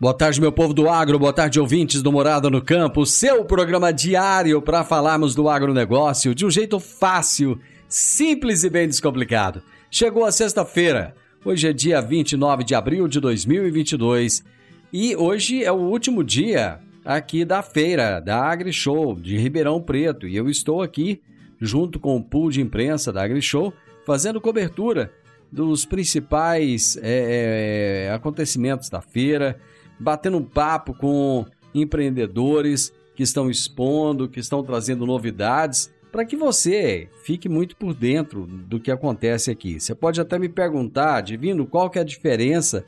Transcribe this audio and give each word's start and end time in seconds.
Boa 0.00 0.14
tarde, 0.14 0.40
meu 0.40 0.50
povo 0.50 0.72
do 0.72 0.88
agro, 0.88 1.18
boa 1.18 1.30
tarde, 1.30 1.60
ouvintes 1.60 2.00
do 2.00 2.10
Morada 2.10 2.48
no 2.48 2.62
Campo, 2.62 3.04
seu 3.04 3.44
programa 3.44 3.92
diário 3.92 4.62
para 4.62 4.82
falarmos 4.82 5.34
do 5.34 5.46
agronegócio 5.46 6.34
de 6.34 6.46
um 6.46 6.50
jeito 6.50 6.80
fácil, 6.80 7.60
simples 7.86 8.64
e 8.64 8.70
bem 8.70 8.88
descomplicado. 8.88 9.62
Chegou 9.90 10.24
a 10.24 10.32
sexta-feira, 10.32 11.14
hoje 11.44 11.68
é 11.68 11.72
dia 11.74 12.00
29 12.00 12.64
de 12.64 12.74
abril 12.74 13.06
de 13.06 13.20
2022 13.20 14.42
e 14.90 15.14
hoje 15.16 15.62
é 15.62 15.70
o 15.70 15.76
último 15.76 16.24
dia 16.24 16.80
aqui 17.04 17.44
da 17.44 17.60
feira 17.60 18.20
da 18.20 18.42
AgriShow 18.42 19.14
de 19.14 19.36
Ribeirão 19.36 19.82
Preto 19.82 20.26
e 20.26 20.34
eu 20.34 20.48
estou 20.48 20.80
aqui 20.80 21.20
junto 21.60 22.00
com 22.00 22.16
o 22.16 22.24
pool 22.24 22.50
de 22.50 22.62
imprensa 22.62 23.12
da 23.12 23.22
AgriShow 23.22 23.70
fazendo 24.06 24.40
cobertura 24.40 25.12
dos 25.52 25.84
principais 25.84 26.96
é, 27.02 28.06
é, 28.06 28.14
acontecimentos 28.14 28.88
da 28.88 29.02
feira 29.02 29.60
batendo 30.00 30.38
um 30.38 30.44
papo 30.44 30.94
com 30.94 31.44
empreendedores 31.74 32.92
que 33.14 33.22
estão 33.22 33.50
expondo, 33.50 34.28
que 34.28 34.40
estão 34.40 34.62
trazendo 34.62 35.06
novidades, 35.06 35.92
para 36.10 36.24
que 36.24 36.34
você 36.34 37.08
fique 37.22 37.48
muito 37.48 37.76
por 37.76 37.94
dentro 37.94 38.46
do 38.46 38.80
que 38.80 38.90
acontece 38.90 39.50
aqui. 39.50 39.78
Você 39.78 39.94
pode 39.94 40.20
até 40.20 40.38
me 40.38 40.48
perguntar, 40.48 41.20
Divino, 41.20 41.66
qual 41.66 41.90
que 41.90 41.98
é 41.98 42.02
a 42.02 42.04
diferença 42.04 42.84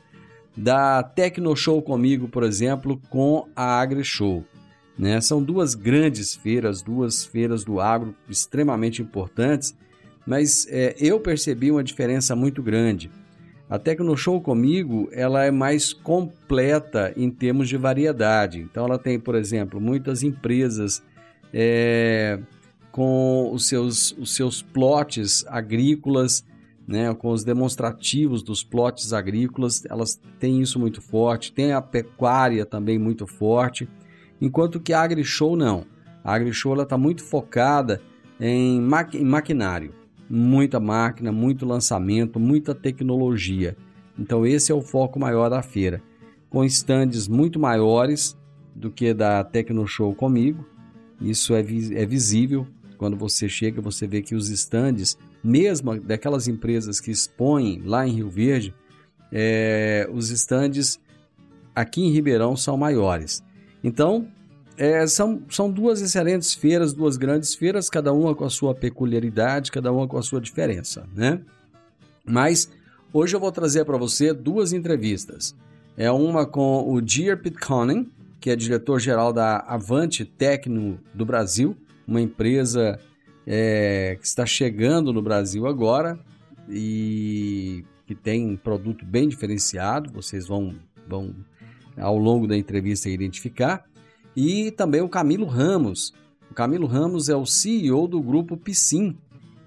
da 0.55 1.01
Tecno 1.01 1.55
Show 1.55 1.81
comigo, 1.81 2.27
por 2.27 2.43
exemplo, 2.43 2.99
com 3.09 3.47
a 3.55 3.79
AgriShow. 3.79 4.43
Né? 4.97 5.19
São 5.21 5.41
duas 5.41 5.73
grandes 5.73 6.35
feiras, 6.35 6.81
duas 6.81 7.25
feiras 7.25 7.63
do 7.63 7.79
agro 7.79 8.15
extremamente 8.29 9.01
importantes, 9.01 9.75
mas 10.25 10.67
é, 10.69 10.95
eu 10.99 11.19
percebi 11.19 11.71
uma 11.71 11.83
diferença 11.83 12.35
muito 12.35 12.61
grande. 12.61 13.09
A 13.73 13.79
Tecnoshow 13.79 14.39
comigo, 14.39 15.09
ela 15.11 15.45
é 15.45 15.49
mais 15.49 15.93
completa 15.93 17.11
em 17.17 17.31
termos 17.31 17.67
de 17.67 17.75
variedade. 17.75 18.59
Então, 18.59 18.85
ela 18.85 18.99
tem, 18.99 19.19
por 19.19 19.33
exemplo, 19.33 19.81
muitas 19.81 20.21
empresas 20.21 21.01
é, 21.51 22.39
com 22.91 23.49
os 23.51 23.65
seus, 23.65 24.11
os 24.11 24.35
seus 24.35 24.61
plotes 24.61 25.43
agrícolas, 25.47 26.45
né, 26.87 27.11
com 27.15 27.31
os 27.31 27.43
demonstrativos 27.43 28.43
dos 28.43 28.63
plotes 28.63 29.11
agrícolas, 29.11 29.83
elas 29.89 30.21
têm 30.39 30.61
isso 30.61 30.77
muito 30.77 31.01
forte. 31.01 31.51
Tem 31.51 31.73
a 31.73 31.81
pecuária 31.81 32.67
também 32.67 32.99
muito 32.99 33.25
forte, 33.25 33.89
enquanto 34.39 34.79
que 34.79 34.93
a 34.93 35.01
AgriShow 35.01 35.55
não. 35.55 35.83
A 36.23 36.35
AgriShow 36.35 36.79
está 36.79 36.95
muito 36.95 37.23
focada 37.23 37.99
em, 38.39 38.79
em 39.15 39.25
maquinário 39.25 40.02
muita 40.35 40.79
máquina, 40.79 41.31
muito 41.31 41.63
lançamento, 41.63 42.39
muita 42.39 42.73
tecnologia. 42.73 43.77
Então 44.17 44.43
esse 44.43 44.71
é 44.71 44.75
o 44.75 44.81
foco 44.81 45.19
maior 45.19 45.47
da 45.47 45.61
feira, 45.61 46.01
com 46.49 46.63
estandes 46.63 47.27
muito 47.27 47.59
maiores 47.59 48.35
do 48.75 48.89
que 48.89 49.13
da 49.13 49.43
Tecnoshow 49.43 50.15
comigo. 50.15 50.65
Isso 51.21 51.53
é, 51.53 51.61
vi 51.61 51.95
é 51.95 52.03
visível 52.03 52.65
quando 52.97 53.15
você 53.15 53.47
chega, 53.47 53.79
você 53.79 54.07
vê 54.07 54.23
que 54.23 54.33
os 54.33 54.49
estandes, 54.49 55.15
mesmo 55.43 55.99
daquelas 55.99 56.47
empresas 56.47 56.99
que 56.99 57.11
expõem 57.11 57.83
lá 57.85 58.07
em 58.07 58.13
Rio 58.13 58.29
Verde, 58.29 58.73
é, 59.31 60.09
os 60.11 60.31
estandes 60.31 60.99
aqui 61.75 62.01
em 62.01 62.11
Ribeirão 62.11 62.57
são 62.57 62.75
maiores. 62.75 63.43
Então 63.83 64.27
é, 64.77 65.05
são, 65.05 65.41
são 65.49 65.69
duas 65.69 66.01
excelentes 66.01 66.53
feiras, 66.53 66.93
duas 66.93 67.17
grandes 67.17 67.53
feiras, 67.53 67.89
cada 67.89 68.11
uma 68.11 68.33
com 68.33 68.45
a 68.45 68.49
sua 68.49 68.73
peculiaridade, 68.73 69.71
cada 69.71 69.91
uma 69.91 70.07
com 70.07 70.17
a 70.17 70.23
sua 70.23 70.41
diferença, 70.41 71.07
né? 71.13 71.41
Mas 72.25 72.69
hoje 73.11 73.35
eu 73.35 73.39
vou 73.39 73.51
trazer 73.51 73.85
para 73.85 73.97
você 73.97 74.33
duas 74.33 74.73
entrevistas. 74.73 75.55
É 75.95 76.11
uma 76.11 76.45
com 76.45 76.91
o 76.91 76.99
Dear 76.99 77.37
Pitconen, 77.37 78.09
que 78.39 78.49
é 78.49 78.55
diretor-geral 78.55 79.31
da 79.31 79.57
Avante 79.59 80.25
Tecno 80.25 80.99
do 81.13 81.25
Brasil, 81.25 81.77
uma 82.07 82.19
empresa 82.19 82.99
é, 83.45 84.17
que 84.19 84.25
está 84.25 84.45
chegando 84.45 85.13
no 85.13 85.21
Brasil 85.21 85.67
agora 85.67 86.19
e 86.67 87.85
que 88.07 88.15
tem 88.15 88.49
um 88.49 88.57
produto 88.57 89.05
bem 89.05 89.29
diferenciado, 89.29 90.11
vocês 90.11 90.47
vão, 90.47 90.75
vão 91.07 91.33
ao 91.97 92.17
longo 92.17 92.47
da 92.47 92.57
entrevista 92.57 93.07
identificar 93.07 93.85
e 94.35 94.71
também 94.71 95.01
o 95.01 95.09
Camilo 95.09 95.45
Ramos. 95.45 96.13
O 96.49 96.53
Camilo 96.53 96.87
Ramos 96.87 97.29
é 97.29 97.35
o 97.35 97.45
CEO 97.45 98.07
do 98.07 98.21
grupo 98.21 98.55
Piscin, 98.55 99.17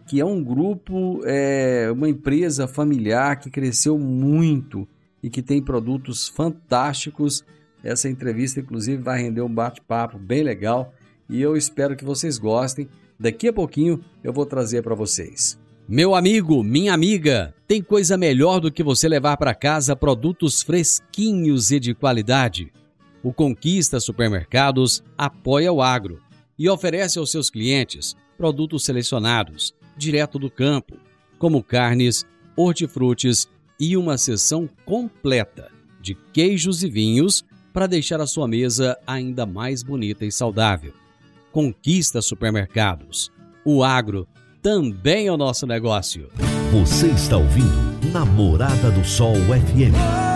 que 0.06 0.21
é 0.21 0.25
um 0.25 0.43
grupo, 0.43 1.21
é, 1.25 1.91
uma 1.93 2.09
empresa 2.09 2.69
familiar 2.69 3.41
que 3.41 3.50
cresceu 3.50 3.99
muito 3.99 4.87
e 5.22 5.28
que 5.28 5.43
tem 5.43 5.60
produtos 5.60 6.28
fantásticos. 6.28 7.44
Essa 7.82 8.09
entrevista, 8.09 8.60
inclusive, 8.60 9.03
vai 9.03 9.21
render 9.21 9.43
um 9.43 9.53
bate-papo 9.53 10.19
bem 10.19 10.43
legal 10.43 10.93
e 11.28 11.41
eu 11.41 11.56
espero 11.56 11.97
que 11.97 12.04
vocês 12.04 12.38
gostem. 12.38 12.88
Daqui 13.19 13.48
a 13.48 13.53
pouquinho 13.53 14.00
eu 14.22 14.33
vou 14.33 14.47
trazer 14.47 14.83
para 14.83 14.94
vocês. 14.94 15.59
Meu 15.88 16.15
amigo, 16.15 16.62
minha 16.65 16.93
amiga, 16.93 17.54
tem 17.66 17.81
coisa 17.81 18.16
melhor 18.16 18.60
do 18.60 18.72
que 18.72 18.83
você 18.83 19.09
levar 19.09 19.37
para 19.37 19.54
casa 19.54 19.94
produtos 19.94 20.62
fresquinhos 20.62 21.71
e 21.71 21.78
de 21.78 21.94
qualidade. 21.94 22.72
O 23.27 23.33
Conquista 23.33 23.99
Supermercados 23.99 25.03
apoia 25.19 25.73
o 25.73 25.83
agro 25.83 26.21
e 26.57 26.69
oferece 26.69 27.19
aos 27.19 27.29
seus 27.33 27.51
clientes 27.51 28.15
produtos 28.39 28.85
selecionados, 28.85 29.75
direto 29.97 30.39
do 30.39 30.49
campo, 30.49 30.97
como 31.37 31.61
carnes, 31.61 32.25
hortifrutis 32.57 33.49
e 33.81 33.97
uma 33.97 34.17
seção 34.17 34.71
completa 34.84 35.73
de 36.01 36.15
queijos 36.33 36.84
e 36.84 36.89
vinhos 36.89 37.45
para 37.73 37.89
deixar 37.89 38.21
a 38.21 38.28
sua 38.28 38.47
mesa 38.47 38.97
ainda 39.05 39.45
mais 39.45 39.83
bonita 39.83 40.25
e 40.25 40.31
saudável. 40.31 40.93
Conquista 41.51 42.22
Supermercados. 42.22 43.33
O 43.65 43.83
agro 43.83 44.29
também 44.63 45.27
é 45.27 45.33
o 45.33 45.37
nosso 45.37 45.67
negócio. 45.67 46.31
Você 46.71 47.09
está 47.09 47.37
ouvindo 47.37 48.13
Namorada 48.13 48.89
do 48.93 49.05
Sol 49.05 49.34
FM. 49.34 50.35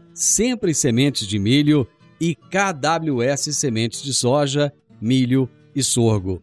Sempre 0.21 0.71
Sementes 0.75 1.25
de 1.25 1.39
Milho 1.39 1.87
e 2.19 2.35
KWS 2.35 3.55
Sementes 3.57 4.03
de 4.03 4.13
Soja, 4.13 4.71
Milho 5.01 5.49
e 5.75 5.81
Sorgo. 5.81 6.39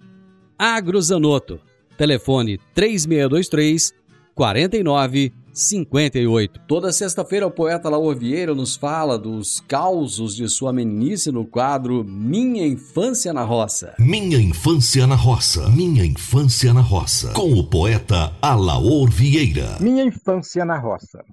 Agrozanoto. 0.59 1.61
Telefone 1.97 2.59
3623 2.75 3.95
49 4.35 5.33
58. 5.53 6.61
Toda 6.67 6.91
sexta-feira 6.91 7.47
o 7.47 7.53
poeta 7.53 7.89
Laor 7.89 8.17
Vieira 8.17 8.53
nos 8.53 8.75
fala 8.75 9.17
dos 9.17 9.61
causos 9.61 10.35
de 10.35 10.49
sua 10.49 10.73
meninice 10.73 11.31
no 11.31 11.47
quadro 11.47 12.03
Minha 12.03 12.67
Infância 12.67 13.33
na 13.33 13.45
Roça. 13.45 13.95
Minha 13.97 14.41
Infância 14.41 15.07
na 15.07 15.15
Roça. 15.15 15.69
Minha 15.71 16.05
Infância 16.05 16.75
na 16.75 16.81
Roça. 16.81 17.33
Com 17.33 17.53
o 17.53 17.63
poeta 17.63 18.33
Alaor 18.43 19.09
Vieira. 19.09 19.77
Minha 19.79 20.03
Infância 20.03 20.65
na 20.65 20.77
Roça. 20.77 21.25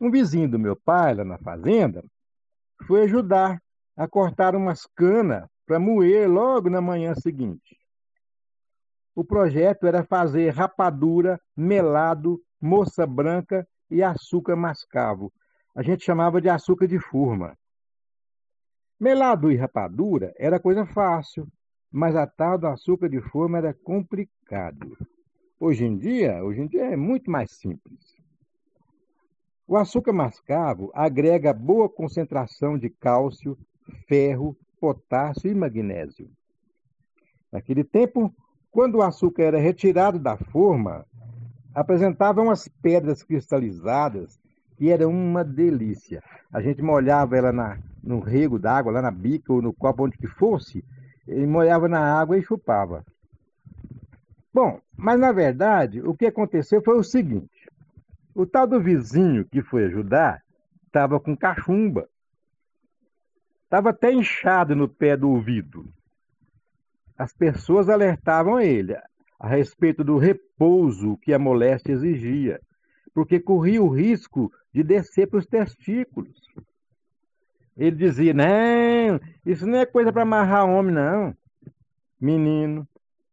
Um 0.00 0.10
vizinho 0.10 0.48
do 0.48 0.58
meu 0.58 0.74
pai, 0.74 1.14
lá 1.14 1.24
na 1.24 1.36
fazenda, 1.36 2.02
foi 2.86 3.02
ajudar 3.02 3.62
a 3.94 4.08
cortar 4.08 4.56
umas 4.56 4.86
canas 4.96 5.46
para 5.66 5.78
moer 5.78 6.28
logo 6.28 6.70
na 6.70 6.80
manhã 6.80 7.14
seguinte. 7.14 7.78
O 9.14 9.22
projeto 9.22 9.86
era 9.86 10.02
fazer 10.02 10.50
rapadura, 10.50 11.38
melado, 11.54 12.40
moça 12.58 13.06
branca 13.06 13.68
e 13.90 14.02
açúcar 14.02 14.56
mascavo. 14.56 15.30
A 15.74 15.82
gente 15.82 16.04
chamava 16.04 16.40
de 16.40 16.48
açúcar 16.48 16.86
de 16.86 16.98
forma. 16.98 17.54
Melado 18.98 19.52
e 19.52 19.56
rapadura 19.56 20.32
era 20.38 20.58
coisa 20.58 20.86
fácil, 20.86 21.46
mas 21.90 22.16
a 22.16 22.26
tal 22.26 22.56
do 22.56 22.66
açúcar 22.66 23.08
de 23.08 23.20
forma 23.20 23.58
era 23.58 23.74
complicado. 23.74 24.96
Hoje 25.58 25.84
em 25.84 25.98
dia, 25.98 26.42
hoje 26.42 26.62
em 26.62 26.66
dia 26.66 26.86
é 26.86 26.96
muito 26.96 27.30
mais 27.30 27.50
simples. 27.52 28.19
O 29.70 29.76
açúcar 29.76 30.12
mascavo 30.12 30.90
agrega 30.92 31.52
boa 31.52 31.88
concentração 31.88 32.76
de 32.76 32.90
cálcio, 32.90 33.56
ferro, 34.08 34.56
potássio 34.80 35.48
e 35.48 35.54
magnésio. 35.54 36.28
Naquele 37.52 37.84
tempo, 37.84 38.34
quando 38.68 38.96
o 38.96 39.02
açúcar 39.02 39.44
era 39.44 39.60
retirado 39.60 40.18
da 40.18 40.36
forma, 40.36 41.06
apresentava 41.72 42.42
umas 42.42 42.66
pedras 42.82 43.22
cristalizadas 43.22 44.40
que 44.76 44.90
era 44.90 45.08
uma 45.08 45.44
delícia. 45.44 46.20
A 46.52 46.60
gente 46.60 46.82
molhava 46.82 47.36
ela 47.36 47.52
na, 47.52 47.78
no 48.02 48.18
rego 48.18 48.58
d'água, 48.58 48.90
lá 48.90 49.00
na 49.00 49.12
bica 49.12 49.52
ou 49.52 49.62
no 49.62 49.72
copo, 49.72 50.04
onde 50.04 50.18
que 50.18 50.26
fosse, 50.26 50.84
e 51.28 51.46
molhava 51.46 51.86
na 51.86 52.00
água 52.20 52.36
e 52.36 52.42
chupava. 52.42 53.04
Bom, 54.52 54.80
mas 54.96 55.20
na 55.20 55.30
verdade, 55.30 56.00
o 56.00 56.12
que 56.12 56.26
aconteceu 56.26 56.82
foi 56.82 56.98
o 56.98 57.04
seguinte: 57.04 57.59
o 58.40 58.46
tal 58.46 58.66
do 58.66 58.80
vizinho 58.80 59.44
que 59.44 59.60
foi 59.60 59.84
ajudar 59.84 60.42
estava 60.86 61.20
com 61.20 61.36
cachumba. 61.36 62.08
Estava 63.64 63.90
até 63.90 64.10
inchado 64.10 64.74
no 64.74 64.88
pé 64.88 65.14
do 65.14 65.28
ouvido. 65.28 65.86
As 67.18 67.34
pessoas 67.34 67.90
alertavam 67.90 68.58
ele 68.58 68.96
a 69.38 69.46
respeito 69.46 70.02
do 70.02 70.16
repouso 70.16 71.18
que 71.18 71.34
a 71.34 71.38
moléstia 71.38 71.92
exigia, 71.92 72.60
porque 73.12 73.38
corria 73.38 73.82
o 73.82 73.88
risco 73.90 74.50
de 74.72 74.82
descer 74.82 75.28
para 75.28 75.38
os 75.38 75.46
testículos. 75.46 76.40
Ele 77.76 77.94
dizia: 77.94 78.32
Não, 78.32 79.20
isso 79.44 79.66
não 79.66 79.78
é 79.78 79.84
coisa 79.84 80.10
para 80.10 80.22
amarrar 80.22 80.66
homem, 80.66 80.94
não. 80.94 81.36
Menino, 82.18 82.88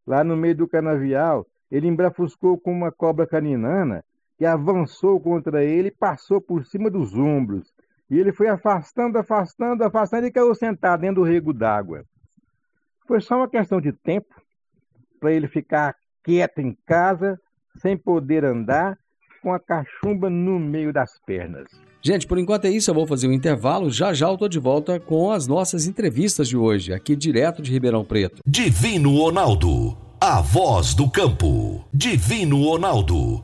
lá 0.06 0.22
no 0.22 0.36
meio 0.36 0.56
do 0.56 0.68
canavial, 0.68 1.48
ele 1.72 1.88
embrafuscou 1.88 2.58
com 2.58 2.74
uma 2.74 2.92
cobra 2.92 3.26
caninana 3.26 4.04
que 4.38 4.46
avançou 4.46 5.20
contra 5.20 5.64
ele 5.64 5.90
e 5.90 5.92
passou 5.92 6.40
por 6.40 6.66
cima 6.66 6.90
dos 6.90 7.14
ombros. 7.16 7.74
E 8.10 8.18
ele 8.18 8.32
foi 8.32 8.48
afastando, 8.48 9.18
afastando, 9.18 9.84
afastando 9.84 10.28
e 10.28 10.32
caiu 10.32 10.54
sentado 10.56 11.02
dentro 11.02 11.22
do 11.22 11.28
rego 11.28 11.52
d'água. 11.52 12.04
Foi 13.08 13.20
só 13.20 13.38
uma 13.38 13.50
questão 13.50 13.82
de 13.82 13.92
tempo 13.92 14.34
para 15.20 15.32
ele 15.32 15.48
ficar 15.48 15.96
quieto 16.24 16.60
em 16.60 16.78
casa, 16.86 17.40
sem 17.82 17.98
poder 17.98 18.46
andar, 18.46 18.98
com 19.42 19.54
a 19.54 19.60
cachumba 19.60 20.30
no 20.30 20.60
meio 20.60 20.92
das 20.92 21.20
pernas. 21.26 21.70
Gente, 22.02 22.28
por 22.28 22.38
enquanto 22.38 22.66
é 22.66 22.70
isso, 22.70 22.90
eu 22.90 22.96
vou 22.96 23.08
fazer 23.08 23.28
um 23.28 23.34
intervalo. 23.34 23.90
Já 23.90 24.14
já 24.14 24.28
eu 24.28 24.38
tô 24.38 24.48
de 24.48 24.60
volta 24.60 25.00
com 25.00 25.32
as 25.32 25.48
nossas 25.48 25.88
entrevistas 25.88 26.48
de 26.48 26.56
hoje, 26.56 26.94
aqui 26.94 27.16
direto 27.16 27.62
de 27.62 27.72
Ribeirão 27.72 28.06
Preto. 28.06 28.42
Divino 28.46 29.18
Ronaldo, 29.18 29.98
a 30.20 30.42
voz 30.42 30.94
do 30.94 31.10
campo. 31.10 31.86
Divino 31.94 32.64
Ronaldo, 32.64 33.44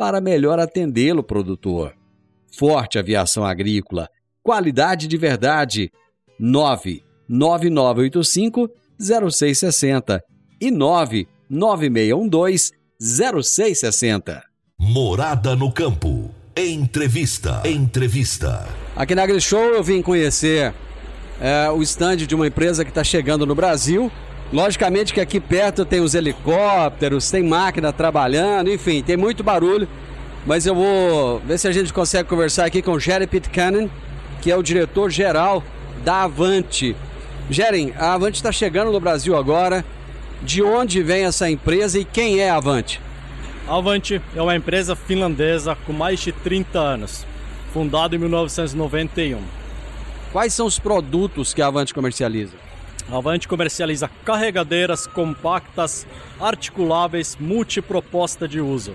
para 0.00 0.18
melhor 0.18 0.58
atendê-lo, 0.58 1.22
produtor. 1.22 1.94
Forte 2.58 2.98
Aviação 2.98 3.44
Agrícola, 3.44 4.08
qualidade 4.42 5.06
de 5.06 5.18
verdade. 5.18 5.92
99985 6.38 8.70
0660 8.98 10.24
e 10.58 10.70
99612 10.70 12.72
0660. 12.98 14.42
Morada 14.78 15.54
no 15.54 15.70
campo. 15.70 16.34
Entrevista. 16.56 17.60
Entrevista. 17.66 18.66
Aqui 18.96 19.14
na 19.14 19.24
AgriShow 19.24 19.60
eu 19.60 19.82
vim 19.82 20.00
conhecer 20.00 20.72
é, 21.38 21.68
o 21.68 21.82
estande 21.82 22.26
de 22.26 22.34
uma 22.34 22.46
empresa 22.46 22.86
que 22.86 22.90
está 22.90 23.04
chegando 23.04 23.44
no 23.44 23.54
Brasil 23.54 24.10
Logicamente 24.52 25.14
que 25.14 25.20
aqui 25.20 25.38
perto 25.38 25.84
tem 25.84 26.00
os 26.00 26.14
helicópteros, 26.14 27.30
tem 27.30 27.42
máquina 27.42 27.92
trabalhando, 27.92 28.70
enfim, 28.70 29.00
tem 29.00 29.16
muito 29.16 29.44
barulho. 29.44 29.88
Mas 30.44 30.66
eu 30.66 30.74
vou 30.74 31.38
ver 31.40 31.58
se 31.58 31.68
a 31.68 31.72
gente 31.72 31.92
consegue 31.92 32.28
conversar 32.28 32.64
aqui 32.64 32.82
com 32.82 32.92
o 32.92 33.00
Jerry 33.00 33.26
Pitcairn, 33.26 33.88
que 34.42 34.50
é 34.50 34.56
o 34.56 34.62
diretor-geral 34.62 35.62
da 36.04 36.22
Avante. 36.22 36.96
Jerry, 37.48 37.94
a 37.96 38.14
Avante 38.14 38.36
está 38.36 38.50
chegando 38.50 38.90
no 38.90 38.98
Brasil 38.98 39.36
agora. 39.36 39.84
De 40.42 40.62
onde 40.62 41.02
vem 41.02 41.24
essa 41.24 41.50
empresa 41.50 41.98
e 41.98 42.04
quem 42.04 42.40
é 42.40 42.48
a 42.48 42.56
Avante? 42.56 43.00
A 43.68 43.76
Avante 43.76 44.20
é 44.34 44.42
uma 44.42 44.56
empresa 44.56 44.96
finlandesa 44.96 45.76
com 45.86 45.92
mais 45.92 46.18
de 46.18 46.32
30 46.32 46.78
anos, 46.78 47.26
fundada 47.72 48.16
em 48.16 48.18
1991. 48.18 49.38
Quais 50.32 50.54
são 50.54 50.66
os 50.66 50.78
produtos 50.78 51.52
que 51.52 51.60
a 51.60 51.66
Avante 51.66 51.92
comercializa? 51.92 52.69
A 53.10 53.16
Avante 53.16 53.48
comercializa 53.48 54.08
carregadeiras 54.24 55.04
compactas, 55.04 56.06
articuláveis, 56.38 57.36
multiproposta 57.40 58.46
de 58.46 58.60
uso. 58.60 58.94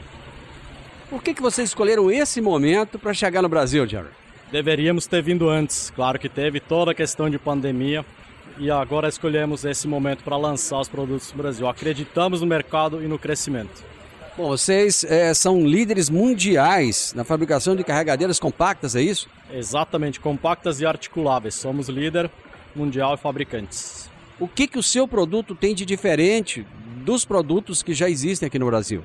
Por 1.09 1.21
que, 1.21 1.33
que 1.33 1.41
vocês 1.41 1.69
escolheram 1.69 2.09
esse 2.09 2.39
momento 2.39 2.97
para 2.97 3.13
chegar 3.13 3.41
no 3.41 3.49
Brasil, 3.49 3.85
Jerry? 3.85 4.07
Deveríamos 4.49 5.05
ter 5.05 5.21
vindo 5.21 5.49
antes. 5.49 5.91
Claro 5.93 6.17
que 6.17 6.29
teve 6.29 6.61
toda 6.61 6.91
a 6.91 6.95
questão 6.95 7.29
de 7.29 7.37
pandemia 7.37 8.05
e 8.57 8.71
agora 8.71 9.09
escolhemos 9.09 9.65
esse 9.65 9.85
momento 9.85 10.23
para 10.23 10.37
lançar 10.37 10.79
os 10.79 10.87
produtos 10.87 11.33
no 11.33 11.37
Brasil. 11.37 11.67
Acreditamos 11.67 12.39
no 12.39 12.47
mercado 12.47 13.03
e 13.03 13.07
no 13.07 13.19
crescimento. 13.19 13.83
Bom, 14.37 14.47
vocês 14.47 15.03
é, 15.03 15.33
são 15.33 15.65
líderes 15.65 16.09
mundiais 16.09 17.13
na 17.15 17.23
fabricação 17.23 17.75
de 17.75 17.83
carregadeiras 17.83 18.39
compactas, 18.39 18.95
é 18.95 19.01
isso? 19.01 19.29
Exatamente, 19.51 20.19
compactas 20.19 20.81
e 20.81 20.85
articuláveis. 20.85 21.55
Somos 21.55 21.87
líder 21.87 22.29
mundial 22.75 23.15
e 23.15 23.17
fabricantes. 23.17 24.09
O 24.39 24.47
que, 24.47 24.67
que 24.67 24.77
o 24.77 24.83
seu 24.83 25.07
produto 25.07 25.55
tem 25.55 25.73
de 25.73 25.85
diferente 25.85 26.65
dos 27.05 27.23
produtos 27.23 27.81
que 27.81 27.93
já 27.93 28.09
existem 28.09 28.47
aqui 28.47 28.59
no 28.59 28.65
Brasil? 28.65 29.03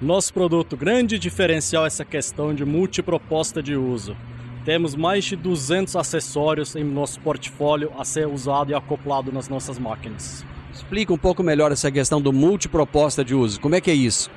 Nosso 0.00 0.32
produto, 0.34 0.76
grande 0.76 1.18
diferencial 1.18 1.84
é 1.84 1.86
essa 1.86 2.04
questão 2.04 2.54
de 2.54 2.64
multiproposta 2.64 3.62
de 3.62 3.76
uso. 3.76 4.16
Temos 4.64 4.94
mais 4.94 5.24
de 5.24 5.36
200 5.36 5.94
acessórios 5.96 6.74
em 6.74 6.82
nosso 6.82 7.20
portfólio 7.20 7.92
a 7.96 8.04
ser 8.04 8.26
usado 8.26 8.72
e 8.72 8.74
acoplado 8.74 9.30
nas 9.30 9.48
nossas 9.48 9.78
máquinas. 9.78 10.44
Explica 10.74 11.12
um 11.12 11.18
pouco 11.18 11.42
melhor 11.42 11.72
essa 11.72 11.90
questão 11.90 12.20
do 12.20 12.32
multiproposta 12.32 13.24
de 13.24 13.34
uso. 13.34 13.60
Como 13.60 13.74
é 13.74 13.80
que 13.80 13.90
é 13.90 13.94
isso? 13.94 14.30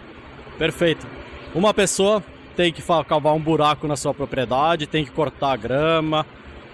Perfeito. 0.57 1.05
Uma 1.53 1.73
pessoa 1.73 2.23
tem 2.55 2.71
que 2.71 2.81
cavar 2.81 3.33
um 3.33 3.39
buraco 3.39 3.87
na 3.87 3.97
sua 3.97 4.13
propriedade, 4.13 4.85
tem 4.85 5.03
que 5.03 5.11
cortar 5.11 5.57
grama, 5.57 6.25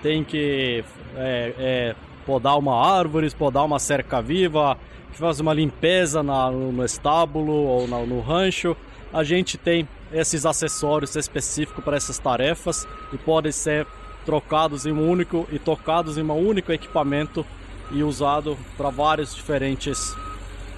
tem 0.04 0.24
que 0.24 0.84
é, 1.16 1.54
é, 1.58 1.96
podar 2.26 2.58
uma 2.58 2.86
árvore, 2.86 3.30
podar 3.32 3.66
uma 3.66 3.80
cerca 3.80 4.22
viva, 4.22 4.78
fazer 5.14 5.42
uma 5.42 5.54
limpeza 5.54 6.22
na, 6.22 6.52
no 6.52 6.84
estábulo 6.84 7.54
ou 7.54 7.88
na, 7.88 8.00
no 8.00 8.22
rancho. 8.22 8.76
A 9.14 9.24
gente 9.24 9.58
tem 9.58 9.88
esses 10.12 10.46
acessórios 10.46 11.16
específicos 11.16 11.84
para 11.84 11.98
essas 11.98 12.18
tarefas 12.18 12.88
e 13.14 13.18
podem 13.18 13.52
ser 13.52 13.88
trocados 14.26 14.86
em 14.86 14.92
um 14.92 15.10
único 15.10 15.48
e 15.52 15.60
tocados 15.60 16.18
em 16.18 16.24
um 16.24 16.34
único 16.34 16.72
equipamento 16.72 17.46
e 17.92 18.04
usado 18.04 18.58
para 18.76 18.90
várias 18.90 19.34
diferentes 19.36 20.16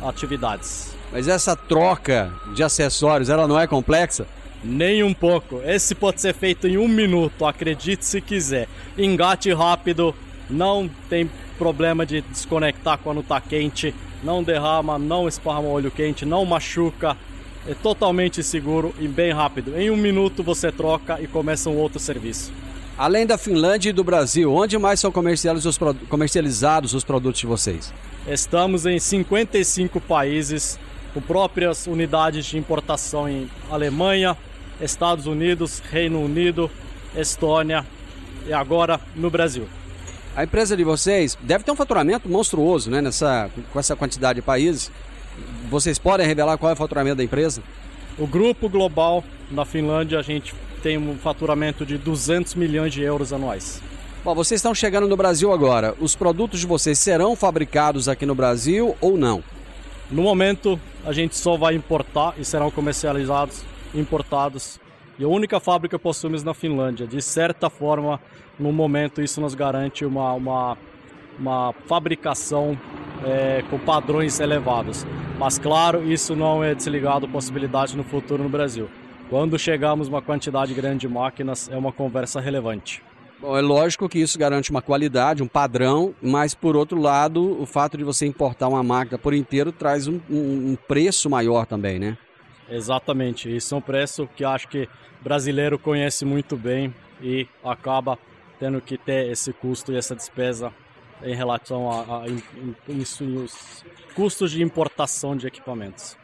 atividades. 0.01 0.95
Mas 1.11 1.27
essa 1.27 1.55
troca 1.55 2.31
de 2.53 2.61
acessórios, 2.63 3.29
ela 3.29 3.47
não 3.47 3.59
é 3.59 3.65
complexa? 3.65 4.27
Nem 4.63 5.03
um 5.03 5.13
pouco. 5.13 5.61
Esse 5.63 5.95
pode 5.95 6.19
ser 6.19 6.33
feito 6.33 6.67
em 6.67 6.77
um 6.77 6.87
minuto, 6.87 7.45
acredite 7.45 8.05
se 8.05 8.19
quiser. 8.19 8.67
Engate 8.97 9.53
rápido, 9.53 10.13
não 10.49 10.89
tem 11.09 11.29
problema 11.57 12.05
de 12.05 12.21
desconectar 12.21 12.97
quando 12.99 13.21
está 13.21 13.39
quente, 13.41 13.93
não 14.23 14.43
derrama, 14.43 14.97
não 14.97 15.27
esparma 15.27 15.67
óleo 15.67 15.91
quente, 15.91 16.25
não 16.25 16.45
machuca. 16.45 17.17
É 17.67 17.73
totalmente 17.73 18.41
seguro 18.43 18.95
e 18.97 19.07
bem 19.07 19.33
rápido. 19.33 19.77
Em 19.77 19.89
um 19.89 19.97
minuto 19.97 20.41
você 20.41 20.71
troca 20.71 21.21
e 21.21 21.27
começa 21.27 21.69
um 21.69 21.75
outro 21.75 21.99
serviço. 21.99 22.51
Além 22.97 23.27
da 23.27 23.37
Finlândia 23.37 23.89
e 23.89 23.93
do 23.93 24.03
Brasil, 24.03 24.51
onde 24.51 24.77
mais 24.77 24.99
são 24.99 25.11
comercializados 25.11 26.93
os 26.95 27.03
produtos 27.03 27.41
de 27.41 27.45
vocês? 27.45 27.93
Estamos 28.27 28.85
em 28.85 28.97
55 28.97 30.01
países, 30.01 30.79
com 31.13 31.21
próprias 31.21 31.85
unidades 31.85 32.45
de 32.45 32.57
importação 32.57 33.29
em 33.29 33.49
Alemanha, 33.69 34.35
Estados 34.81 35.27
Unidos, 35.27 35.79
Reino 35.91 36.21
Unido, 36.23 36.71
Estônia 37.15 37.85
e 38.47 38.53
agora 38.53 38.99
no 39.15 39.29
Brasil. 39.29 39.67
A 40.37 40.43
empresa 40.43 40.77
de 40.77 40.83
vocês 40.83 41.35
deve 41.41 41.63
ter 41.63 41.71
um 41.71 41.75
faturamento 41.75 42.29
monstruoso, 42.29 42.91
né? 42.91 43.01
Nessa, 43.01 43.49
com 43.73 43.79
essa 43.79 43.95
quantidade 43.95 44.35
de 44.35 44.43
países. 44.43 44.91
Vocês 45.67 45.97
podem 45.97 46.27
revelar 46.27 46.59
qual 46.59 46.69
é 46.69 46.73
o 46.73 46.75
faturamento 46.75 47.15
da 47.15 47.23
empresa? 47.23 47.63
O 48.19 48.27
grupo 48.27 48.69
global 48.69 49.23
na 49.49 49.65
Finlândia, 49.65 50.19
a 50.19 50.21
gente 50.21 50.53
tem 50.83 50.95
um 50.95 51.17
faturamento 51.17 51.83
de 51.83 51.97
200 51.97 52.53
milhões 52.53 52.93
de 52.93 53.01
euros 53.01 53.33
anuais. 53.33 53.81
Bom, 54.23 54.35
vocês 54.35 54.59
estão 54.59 54.75
chegando 54.75 55.07
no 55.07 55.17
Brasil 55.17 55.51
agora. 55.51 55.95
Os 55.99 56.15
produtos 56.15 56.59
de 56.59 56.67
vocês 56.67 56.99
serão 56.99 57.35
fabricados 57.35 58.07
aqui 58.07 58.23
no 58.23 58.35
Brasil 58.35 58.95
ou 59.01 59.17
não? 59.17 59.43
No 60.11 60.21
momento, 60.21 60.79
a 61.03 61.13
gente 61.13 61.35
só 61.35 61.57
vai 61.57 61.73
importar 61.73 62.35
e 62.37 62.45
serão 62.45 62.69
comercializados, 62.69 63.63
importados. 63.91 64.79
E 65.19 65.23
a 65.23 65.27
única 65.27 65.59
fábrica 65.59 65.97
possuímos 65.97 66.43
na 66.43 66.53
Finlândia. 66.53 67.07
De 67.07 67.21
certa 67.21 67.69
forma, 67.69 68.19
no 68.59 68.71
momento, 68.71 69.21
isso 69.21 69.41
nos 69.41 69.55
garante 69.55 70.05
uma, 70.05 70.33
uma, 70.33 70.77
uma 71.39 71.73
fabricação 71.87 72.77
é, 73.25 73.63
com 73.69 73.79
padrões 73.79 74.39
elevados. 74.39 75.05
Mas, 75.39 75.57
claro, 75.57 76.03
isso 76.03 76.35
não 76.35 76.63
é 76.63 76.75
desligado 76.75 77.27
possibilidade 77.27 77.97
no 77.97 78.03
futuro 78.03 78.43
no 78.43 78.49
Brasil. 78.49 78.89
Quando 79.29 79.57
chegarmos 79.57 80.07
uma 80.07 80.21
quantidade 80.21 80.73
grande 80.73 80.99
de 80.99 81.07
máquinas, 81.07 81.67
é 81.69 81.75
uma 81.75 81.91
conversa 81.91 82.39
relevante. 82.39 83.03
Bom, 83.39 83.57
é 83.57 83.61
lógico 83.61 84.07
que 84.09 84.19
isso 84.19 84.37
garante 84.37 84.71
uma 84.71 84.81
qualidade, 84.81 85.43
um 85.43 85.47
padrão, 85.47 86.13
mas 86.21 86.55
por 86.55 86.75
outro 86.75 86.99
lado, 86.99 87.61
o 87.61 87.65
fato 87.65 87.97
de 87.97 88.03
você 88.03 88.25
importar 88.25 88.67
uma 88.67 88.81
máquina 88.81 89.17
por 89.17 89.33
inteiro 89.33 89.71
traz 89.71 90.07
um, 90.07 90.19
um, 90.29 90.71
um 90.71 90.77
preço 90.87 91.29
maior 91.29 91.65
também, 91.65 91.99
né? 91.99 92.17
Exatamente, 92.69 93.55
isso 93.55 93.75
é 93.75 93.77
um 93.77 93.81
preço 93.81 94.27
que 94.35 94.43
acho 94.43 94.67
que 94.67 94.89
brasileiro 95.21 95.77
conhece 95.77 96.25
muito 96.25 96.55
bem 96.55 96.93
e 97.21 97.47
acaba 97.63 98.17
tendo 98.59 98.81
que 98.81 98.97
ter 98.97 99.31
esse 99.31 99.53
custo 99.53 99.91
e 99.91 99.97
essa 99.97 100.15
despesa 100.15 100.73
em 101.23 101.35
relação 101.35 101.89
a, 101.89 101.95
a, 101.95 102.17
a, 102.19 102.25
a 102.25 104.13
custos 104.13 104.51
de 104.51 104.61
importação 104.61 105.35
de 105.35 105.47
equipamentos. 105.47 106.17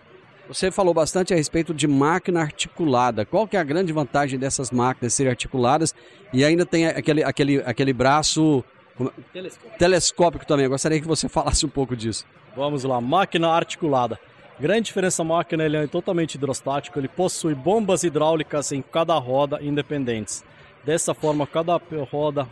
Você 0.47 0.69
falou 0.71 0.93
bastante 0.93 1.33
a 1.33 1.37
respeito 1.37 1.73
de 1.73 1.87
máquina 1.87 2.41
articulada. 2.41 3.25
Qual 3.25 3.47
que 3.47 3.55
é 3.55 3.59
a 3.59 3.63
grande 3.63 3.93
vantagem 3.93 4.37
dessas 4.37 4.71
máquinas 4.71 5.13
serem 5.13 5.29
articuladas 5.29 5.95
e 6.33 6.43
ainda 6.43 6.65
tem 6.65 6.87
aquele, 6.87 7.23
aquele, 7.23 7.61
aquele 7.61 7.93
braço 7.93 8.63
telescópico. 9.31 9.77
telescópico 9.77 10.45
também? 10.45 10.65
Eu 10.65 10.69
gostaria 10.69 10.99
que 10.99 11.07
você 11.07 11.27
falasse 11.29 11.65
um 11.65 11.69
pouco 11.69 11.95
disso. 11.95 12.25
Vamos 12.55 12.83
lá, 12.83 12.99
máquina 12.99 13.49
articulada. 13.49 14.19
Grande 14.59 14.87
diferença 14.87 15.23
máquina, 15.23 15.65
ele 15.65 15.77
é 15.77 15.87
totalmente 15.87 16.35
hidrostático, 16.35 16.99
ele 16.99 17.07
possui 17.07 17.55
bombas 17.55 18.03
hidráulicas 18.03 18.71
em 18.71 18.81
cada 18.81 19.15
roda 19.17 19.59
independentes. 19.61 20.43
Dessa 20.85 21.13
forma, 21.13 21.47
cada 21.47 21.79
roda, 22.11 22.47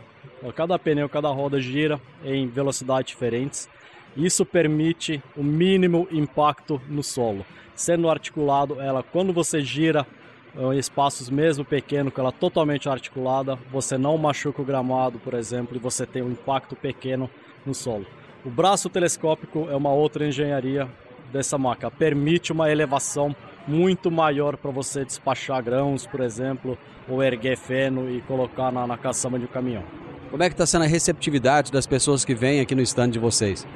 cada 0.54 0.78
pneu, 0.78 1.08
cada 1.08 1.28
roda 1.28 1.60
gira 1.60 2.00
em 2.24 2.48
velocidades 2.48 3.10
diferentes. 3.10 3.68
Isso 4.16 4.44
permite 4.44 5.22
o 5.36 5.42
mínimo 5.42 6.06
impacto 6.10 6.80
no 6.88 7.02
solo 7.02 7.46
sendo 7.74 8.08
articulado, 8.08 8.80
ela 8.80 9.02
quando 9.02 9.32
você 9.32 9.60
gira 9.60 10.06
em 10.54 10.78
espaços 10.78 11.30
mesmo 11.30 11.64
pequenos, 11.64 12.12
que 12.12 12.20
ela 12.20 12.30
totalmente 12.30 12.88
articulada, 12.88 13.58
você 13.70 13.96
não 13.96 14.18
machuca 14.18 14.60
o 14.60 14.64
gramado, 14.64 15.18
por 15.18 15.34
exemplo, 15.34 15.76
e 15.76 15.80
você 15.80 16.04
tem 16.06 16.22
um 16.22 16.30
impacto 16.30 16.76
pequeno 16.76 17.30
no 17.64 17.74
solo. 17.74 18.06
O 18.44 18.50
braço 18.50 18.90
telescópico 18.90 19.68
é 19.70 19.76
uma 19.76 19.92
outra 19.92 20.26
engenharia 20.26 20.88
dessa 21.32 21.56
máquina, 21.56 21.90
permite 21.90 22.52
uma 22.52 22.70
elevação 22.70 23.34
muito 23.66 24.10
maior 24.10 24.56
para 24.56 24.70
você 24.70 25.04
despachar 25.04 25.62
grãos, 25.62 26.06
por 26.06 26.20
exemplo, 26.20 26.76
ou 27.08 27.22
erguer 27.22 27.56
feno 27.56 28.10
e 28.10 28.20
colocar 28.22 28.70
na, 28.72 28.86
na 28.86 28.98
caçamba 28.98 29.38
de 29.38 29.44
um 29.44 29.48
caminhão. 29.48 29.84
Como 30.30 30.42
é 30.42 30.48
que 30.48 30.54
está 30.54 30.66
sendo 30.66 30.84
a 30.84 30.88
receptividade 30.88 31.70
das 31.70 31.86
pessoas 31.86 32.24
que 32.24 32.34
vêm 32.34 32.60
aqui 32.60 32.74
no 32.74 32.82
stand 32.82 33.10
de 33.10 33.18
vocês? 33.18 33.66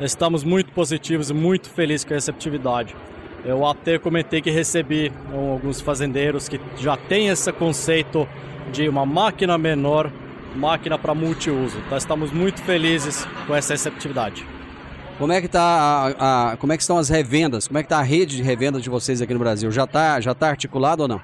Estamos 0.00 0.44
muito 0.44 0.72
positivos 0.72 1.30
e 1.30 1.34
muito 1.34 1.70
felizes 1.70 2.04
com 2.04 2.12
a 2.12 2.16
receptividade. 2.16 2.94
Eu 3.44 3.66
até 3.66 3.98
comentei 3.98 4.40
que 4.40 4.50
recebi 4.50 5.12
alguns 5.32 5.80
fazendeiros 5.80 6.48
que 6.48 6.60
já 6.78 6.96
têm 6.96 7.28
esse 7.28 7.52
conceito 7.52 8.26
de 8.72 8.88
uma 8.88 9.04
máquina 9.04 9.56
menor, 9.56 10.10
máquina 10.56 10.98
para 10.98 11.14
multiuso. 11.14 11.78
Então 11.86 11.96
estamos 11.96 12.32
muito 12.32 12.62
felizes 12.62 13.26
com 13.46 13.54
essa 13.54 13.74
receptividade. 13.74 14.46
Como 15.18 15.32
é 15.32 15.40
que 15.40 15.46
tá 15.46 15.60
a, 16.18 16.52
a, 16.52 16.56
como 16.56 16.72
é 16.72 16.76
que 16.76 16.82
estão 16.82 16.98
as 16.98 17.08
revendas? 17.08 17.68
Como 17.68 17.78
é 17.78 17.82
que 17.82 17.86
está 17.86 17.98
a 17.98 18.02
rede 18.02 18.36
de 18.36 18.42
revendas 18.42 18.82
de 18.82 18.90
vocês 18.90 19.22
aqui 19.22 19.32
no 19.32 19.38
Brasil? 19.38 19.70
Já 19.70 19.84
está 19.84 20.20
já 20.20 20.34
tá 20.34 20.48
articulado 20.48 21.02
ou 21.02 21.08
não? 21.08 21.20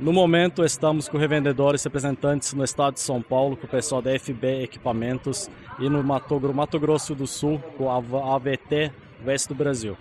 No 0.00 0.14
momento 0.14 0.64
estamos 0.64 1.06
com 1.06 1.18
revendedores 1.18 1.84
representantes 1.84 2.54
no 2.54 2.64
estado 2.64 2.94
de 2.94 3.00
São 3.00 3.20
Paulo, 3.20 3.58
com 3.58 3.66
o 3.66 3.68
pessoal 3.68 4.00
da 4.00 4.18
FB 4.18 4.62
Equipamentos 4.62 5.50
e 5.78 5.90
no 5.90 6.02
Mato, 6.02 6.40
Mato 6.54 6.80
Grosso 6.80 7.14
do 7.14 7.26
Sul, 7.26 7.62
com 7.76 7.90
a 7.90 8.34
AVT 8.34 8.90
Veste 9.22 9.48
do 9.48 9.54
Brasil. 9.54 9.98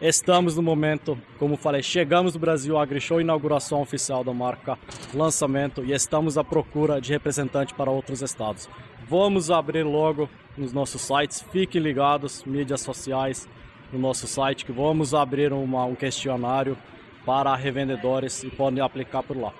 Estamos 0.00 0.54
no 0.54 0.62
momento, 0.62 1.16
como 1.38 1.56
falei, 1.56 1.82
chegamos 1.82 2.34
no 2.34 2.40
Brasil, 2.40 2.76
AgriShow, 2.76 3.18
inauguração 3.18 3.80
oficial 3.80 4.22
da 4.22 4.34
marca, 4.34 4.78
lançamento 5.14 5.82
e 5.82 5.92
estamos 5.92 6.36
à 6.36 6.44
procura 6.44 7.00
de 7.00 7.10
representante 7.12 7.72
para 7.72 7.90
outros 7.90 8.20
estados. 8.20 8.68
Vamos 9.08 9.50
abrir 9.50 9.84
logo 9.84 10.28
nos 10.54 10.70
nossos 10.70 11.00
sites, 11.00 11.42
fiquem 11.50 11.80
ligados, 11.80 12.44
mídias 12.44 12.82
sociais 12.82 13.48
no 13.90 13.98
nosso 13.98 14.26
site, 14.26 14.66
que 14.66 14.72
vamos 14.72 15.14
abrir 15.14 15.50
uma, 15.50 15.86
um 15.86 15.94
questionário 15.94 16.76
para 17.24 17.56
revendedores 17.56 18.42
e 18.44 18.50
podem 18.50 18.84
aplicar 18.84 19.22
por 19.22 19.34
lá. 19.34 19.54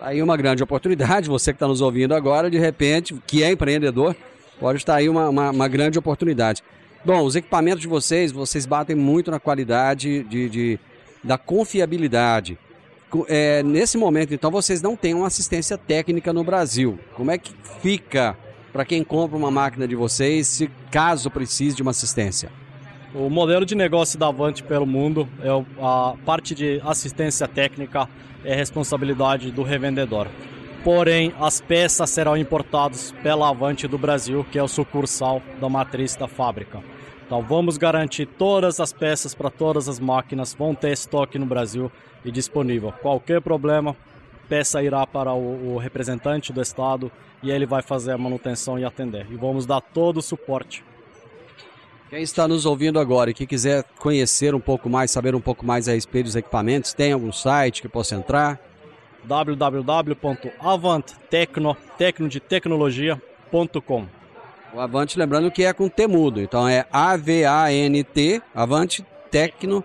Aí 0.00 0.22
uma 0.22 0.36
grande 0.36 0.62
oportunidade, 0.62 1.26
você 1.28 1.52
que 1.52 1.56
está 1.56 1.66
nos 1.66 1.80
ouvindo 1.80 2.14
agora, 2.14 2.48
de 2.48 2.58
repente, 2.58 3.20
que 3.26 3.42
é 3.42 3.50
empreendedor, 3.50 4.14
pode 4.60 4.78
estar 4.78 4.94
aí 4.94 5.08
uma, 5.08 5.28
uma, 5.28 5.50
uma 5.50 5.66
grande 5.66 5.98
oportunidade. 5.98 6.62
Bom, 7.02 7.24
os 7.24 7.34
equipamentos 7.34 7.80
de 7.80 7.88
vocês, 7.88 8.30
vocês 8.30 8.66
batem 8.66 8.94
muito 8.94 9.30
na 9.30 9.40
qualidade 9.40 10.22
de, 10.24 10.48
de 10.48 10.80
da 11.24 11.38
confiabilidade. 11.38 12.58
É, 13.26 13.62
nesse 13.62 13.96
momento, 13.96 14.34
então, 14.34 14.50
vocês 14.50 14.82
não 14.82 14.94
têm 14.94 15.14
uma 15.14 15.26
assistência 15.26 15.76
técnica 15.76 16.32
no 16.32 16.44
Brasil. 16.44 16.98
Como 17.14 17.30
é 17.30 17.38
que 17.38 17.52
fica 17.80 18.36
para 18.72 18.84
quem 18.84 19.02
compra 19.02 19.36
uma 19.36 19.50
máquina 19.50 19.88
de 19.88 19.96
vocês, 19.96 20.46
se 20.46 20.70
caso 20.90 21.30
precise 21.30 21.74
de 21.74 21.82
uma 21.82 21.90
assistência? 21.90 22.50
O 23.14 23.28
modelo 23.28 23.66
de 23.66 23.74
negócio 23.74 24.18
da 24.18 24.28
Avante 24.28 24.62
pelo 24.62 24.86
mundo 24.86 25.28
é 25.42 25.48
a 25.82 26.14
parte 26.24 26.54
de 26.54 26.80
assistência 26.84 27.48
técnica 27.48 28.08
é 28.44 28.54
responsabilidade 28.54 29.50
do 29.50 29.62
revendedor. 29.62 30.28
Porém, 30.82 31.34
as 31.38 31.60
peças 31.60 32.08
serão 32.08 32.36
importadas 32.36 33.12
pela 33.22 33.50
Avante 33.50 33.86
do 33.86 33.98
Brasil, 33.98 34.46
que 34.50 34.58
é 34.58 34.62
o 34.62 34.68
sucursal 34.68 35.42
da 35.60 35.68
matriz 35.68 36.16
da 36.16 36.26
fábrica. 36.26 36.82
Então, 37.26 37.42
vamos 37.42 37.76
garantir 37.76 38.26
todas 38.26 38.80
as 38.80 38.92
peças 38.92 39.34
para 39.34 39.50
todas 39.50 39.88
as 39.88 40.00
máquinas, 40.00 40.54
vão 40.54 40.74
ter 40.74 40.92
estoque 40.92 41.38
no 41.38 41.46
Brasil 41.46 41.92
e 42.24 42.30
disponível. 42.32 42.92
Qualquer 43.02 43.40
problema, 43.40 43.94
peça 44.48 44.82
irá 44.82 45.06
para 45.06 45.32
o, 45.32 45.74
o 45.74 45.78
representante 45.78 46.52
do 46.52 46.62
estado 46.62 47.12
e 47.42 47.50
ele 47.50 47.66
vai 47.66 47.82
fazer 47.82 48.12
a 48.12 48.18
manutenção 48.18 48.78
e 48.78 48.84
atender. 48.84 49.26
E 49.30 49.36
vamos 49.36 49.66
dar 49.66 49.80
todo 49.80 50.16
o 50.16 50.22
suporte 50.22 50.82
quem 52.10 52.22
está 52.22 52.48
nos 52.48 52.66
ouvindo 52.66 52.98
agora 52.98 53.30
e 53.30 53.34
que 53.34 53.46
quiser 53.46 53.84
conhecer 54.00 54.52
um 54.52 54.58
pouco 54.58 54.90
mais, 54.90 55.12
saber 55.12 55.32
um 55.32 55.40
pouco 55.40 55.64
mais 55.64 55.88
a 55.88 55.92
respeito 55.92 56.26
dos 56.26 56.34
equipamentos, 56.34 56.92
tem 56.92 57.12
algum 57.12 57.30
site 57.30 57.80
que 57.80 57.88
possa 57.88 58.16
entrar? 58.16 58.60
www.avanttecno, 59.24 61.76
O 64.72 64.80
Avante, 64.80 65.18
lembrando 65.18 65.50
que 65.50 65.64
é 65.64 65.72
com 65.72 65.88
T 65.88 66.06
mudo, 66.06 66.40
então 66.40 66.68
é 66.68 66.86
A-V-A-N-T, 66.92 68.40
Avante 68.54 69.04
Tecno. 69.30 69.84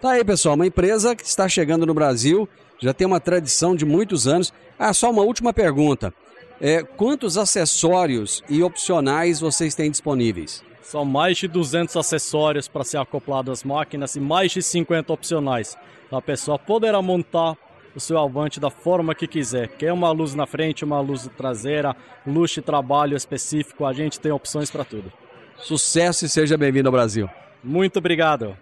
Tá 0.00 0.12
aí, 0.12 0.24
pessoal, 0.24 0.54
uma 0.54 0.66
empresa 0.66 1.16
que 1.16 1.24
está 1.24 1.48
chegando 1.48 1.86
no 1.86 1.94
Brasil, 1.94 2.48
já 2.78 2.92
tem 2.92 3.06
uma 3.06 3.20
tradição 3.20 3.74
de 3.74 3.84
muitos 3.84 4.26
anos. 4.26 4.52
Ah, 4.78 4.92
só 4.92 5.10
uma 5.10 5.22
última 5.22 5.52
pergunta. 5.52 6.12
É, 6.60 6.82
quantos 6.82 7.36
acessórios 7.36 8.42
e 8.48 8.62
opcionais 8.62 9.40
vocês 9.40 9.74
têm 9.74 9.90
disponíveis? 9.90 10.62
São 10.86 11.04
mais 11.04 11.36
de 11.36 11.48
200 11.48 11.96
acessórios 11.96 12.68
para 12.68 12.84
ser 12.84 12.98
acoplado 12.98 13.50
às 13.50 13.64
máquinas 13.64 14.14
e 14.14 14.20
mais 14.20 14.52
de 14.52 14.62
50 14.62 15.12
opcionais. 15.12 15.76
A 16.12 16.22
pessoa 16.22 16.60
poderá 16.60 17.02
montar 17.02 17.56
o 17.92 17.98
seu 17.98 18.16
Avante 18.16 18.60
da 18.60 18.70
forma 18.70 19.12
que 19.12 19.26
quiser. 19.26 19.66
Quer 19.66 19.92
uma 19.92 20.12
luz 20.12 20.32
na 20.34 20.46
frente, 20.46 20.84
uma 20.84 21.00
luz 21.00 21.28
traseira, 21.36 21.96
luxo 22.24 22.60
e 22.60 22.62
trabalho 22.62 23.16
específico, 23.16 23.84
a 23.84 23.92
gente 23.92 24.20
tem 24.20 24.30
opções 24.30 24.70
para 24.70 24.84
tudo. 24.84 25.12
Sucesso 25.58 26.24
e 26.24 26.28
seja 26.28 26.56
bem-vindo 26.56 26.88
ao 26.88 26.92
Brasil. 26.92 27.28
Muito 27.64 27.98
obrigado. 27.98 28.56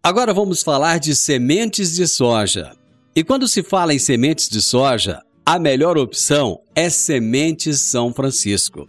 Agora 0.00 0.32
vamos 0.32 0.62
falar 0.62 1.00
de 1.00 1.16
sementes 1.16 1.96
de 1.96 2.06
soja. 2.06 2.76
E 3.12 3.24
quando 3.24 3.48
se 3.48 3.64
fala 3.64 3.92
em 3.92 3.98
sementes 3.98 4.48
de 4.48 4.62
soja, 4.62 5.20
a 5.44 5.58
melhor 5.58 5.98
opção 5.98 6.60
é 6.76 6.88
Sementes 6.88 7.80
São 7.80 8.14
Francisco. 8.14 8.88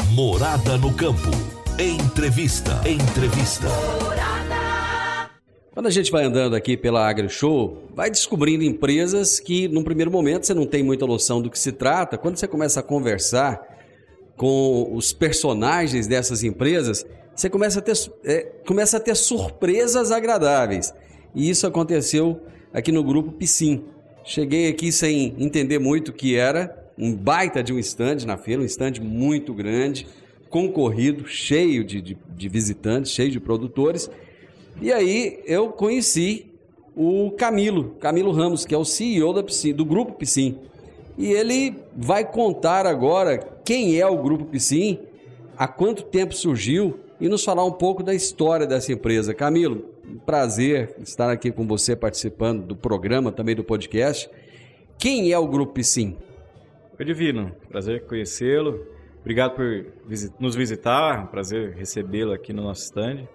Morada 0.13 0.77
no 0.77 0.93
campo. 0.93 1.29
Entrevista. 1.79 2.81
Entrevista. 2.85 3.67
Quando 5.73 5.87
a 5.87 5.89
gente 5.89 6.11
vai 6.11 6.25
andando 6.25 6.53
aqui 6.53 6.75
pela 6.75 7.07
AgriShow, 7.07 7.87
vai 7.95 8.11
descobrindo 8.11 8.61
empresas 8.61 9.39
que, 9.39 9.69
num 9.69 9.85
primeiro 9.85 10.11
momento, 10.11 10.45
você 10.45 10.53
não 10.53 10.65
tem 10.65 10.83
muita 10.83 11.07
noção 11.07 11.41
do 11.41 11.49
que 11.49 11.57
se 11.57 11.71
trata. 11.71 12.17
Quando 12.17 12.35
você 12.35 12.45
começa 12.45 12.81
a 12.81 12.83
conversar 12.83 13.61
com 14.35 14.93
os 14.93 15.13
personagens 15.13 16.07
dessas 16.07 16.43
empresas, 16.43 17.05
você 17.33 17.49
começa 17.49 17.79
a 17.79 17.81
ter, 17.81 17.95
é, 18.25 18.41
começa 18.67 18.97
a 18.97 18.99
ter 18.99 19.15
surpresas 19.15 20.11
agradáveis. 20.11 20.93
E 21.33 21.49
isso 21.49 21.65
aconteceu 21.65 22.41
aqui 22.73 22.91
no 22.91 23.01
grupo 23.01 23.31
Piscin. 23.31 23.85
Cheguei 24.25 24.67
aqui 24.67 24.91
sem 24.91 25.33
entender 25.39 25.79
muito 25.79 26.09
o 26.09 26.13
que 26.13 26.35
era, 26.35 26.80
um 27.01 27.15
baita 27.15 27.63
de 27.63 27.73
um 27.73 27.79
stand 27.79 28.27
na 28.27 28.37
feira, 28.37 28.61
um 28.61 28.65
stand 28.65 29.01
muito 29.01 29.55
grande, 29.55 30.07
concorrido, 30.51 31.27
cheio 31.27 31.83
de, 31.83 31.99
de, 31.99 32.17
de 32.29 32.47
visitantes, 32.47 33.11
cheio 33.11 33.31
de 33.31 33.39
produtores. 33.39 34.07
E 34.79 34.93
aí 34.93 35.39
eu 35.47 35.69
conheci 35.69 36.45
o 36.95 37.31
Camilo, 37.31 37.95
Camilo 37.99 38.31
Ramos, 38.31 38.65
que 38.65 38.75
é 38.75 38.77
o 38.77 38.85
CEO 38.85 39.33
da 39.33 39.41
Piscin, 39.41 39.73
do 39.73 39.83
Grupo 39.83 40.13
Piscin. 40.13 40.59
E 41.17 41.31
ele 41.31 41.75
vai 41.95 42.23
contar 42.23 42.85
agora 42.85 43.39
quem 43.65 43.99
é 43.99 44.05
o 44.05 44.21
Grupo 44.21 44.45
Piscin, 44.45 44.99
há 45.57 45.67
quanto 45.67 46.03
tempo 46.03 46.35
surgiu 46.35 46.99
e 47.19 47.27
nos 47.27 47.43
falar 47.43 47.65
um 47.65 47.71
pouco 47.71 48.03
da 48.03 48.13
história 48.13 48.67
dessa 48.67 48.93
empresa. 48.93 49.33
Camilo, 49.33 49.85
prazer 50.23 50.95
estar 51.01 51.31
aqui 51.31 51.51
com 51.51 51.65
você 51.65 51.95
participando 51.95 52.63
do 52.63 52.75
programa, 52.75 53.31
também 53.31 53.55
do 53.55 53.63
podcast. 53.63 54.29
Quem 54.99 55.31
é 55.31 55.39
o 55.39 55.47
Grupo 55.47 55.73
Piscin? 55.73 56.15
Oi, 56.99 57.05
Divino. 57.05 57.55
Prazer 57.69 58.05
conhecê-lo. 58.05 58.85
Obrigado 59.21 59.55
por 59.55 59.85
nos 60.39 60.55
visitar. 60.55 61.27
Prazer 61.27 61.73
recebê-lo 61.73 62.33
aqui 62.33 62.51
no 62.51 62.61
nosso 62.63 62.83
stand. 62.83 63.27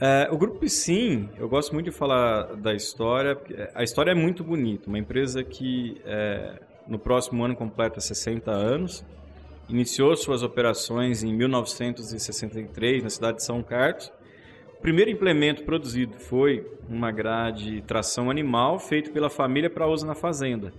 É, 0.00 0.28
o 0.30 0.36
Grupo 0.36 0.68
Sim, 0.68 1.30
eu 1.38 1.48
gosto 1.48 1.72
muito 1.72 1.86
de 1.86 1.96
falar 1.96 2.54
da 2.56 2.74
história. 2.74 3.36
A 3.74 3.82
história 3.82 4.10
é 4.10 4.14
muito 4.14 4.44
bonita. 4.44 4.88
Uma 4.88 4.98
empresa 4.98 5.42
que 5.42 6.00
é, 6.04 6.60
no 6.86 6.98
próximo 6.98 7.42
ano 7.44 7.56
completa 7.56 7.98
60 7.98 8.50
anos. 8.50 9.04
Iniciou 9.68 10.14
suas 10.14 10.42
operações 10.42 11.24
em 11.24 11.32
1963 11.32 13.02
na 13.02 13.10
cidade 13.10 13.38
de 13.38 13.44
São 13.44 13.62
Carlos. 13.62 14.12
O 14.78 14.82
primeiro 14.82 15.10
implemento 15.10 15.64
produzido 15.64 16.18
foi 16.18 16.70
uma 16.88 17.10
grade 17.10 17.82
tração 17.86 18.30
animal 18.30 18.78
feito 18.78 19.10
pela 19.12 19.30
família 19.30 19.70
para 19.70 19.88
uso 19.88 20.06
na 20.06 20.14
fazenda. 20.14 20.72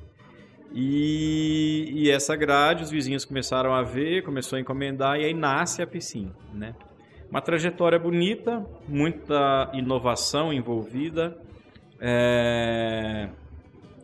E, 0.78 1.90
e, 1.96 2.12
essa 2.12 2.36
grade 2.36 2.84
os 2.84 2.92
vizinhos 2.92 3.24
começaram 3.24 3.74
a 3.74 3.82
ver, 3.82 4.24
começou 4.24 4.58
a 4.58 4.60
encomendar 4.60 5.18
e 5.18 5.24
aí 5.24 5.34
nasce 5.34 5.82
a 5.82 5.88
piscina, 5.88 6.36
né? 6.54 6.76
Uma 7.32 7.40
trajetória 7.40 7.98
bonita, 7.98 8.66
muita 8.86 9.72
inovação 9.74 10.52
envolvida, 10.52 11.38
é, 11.98 13.30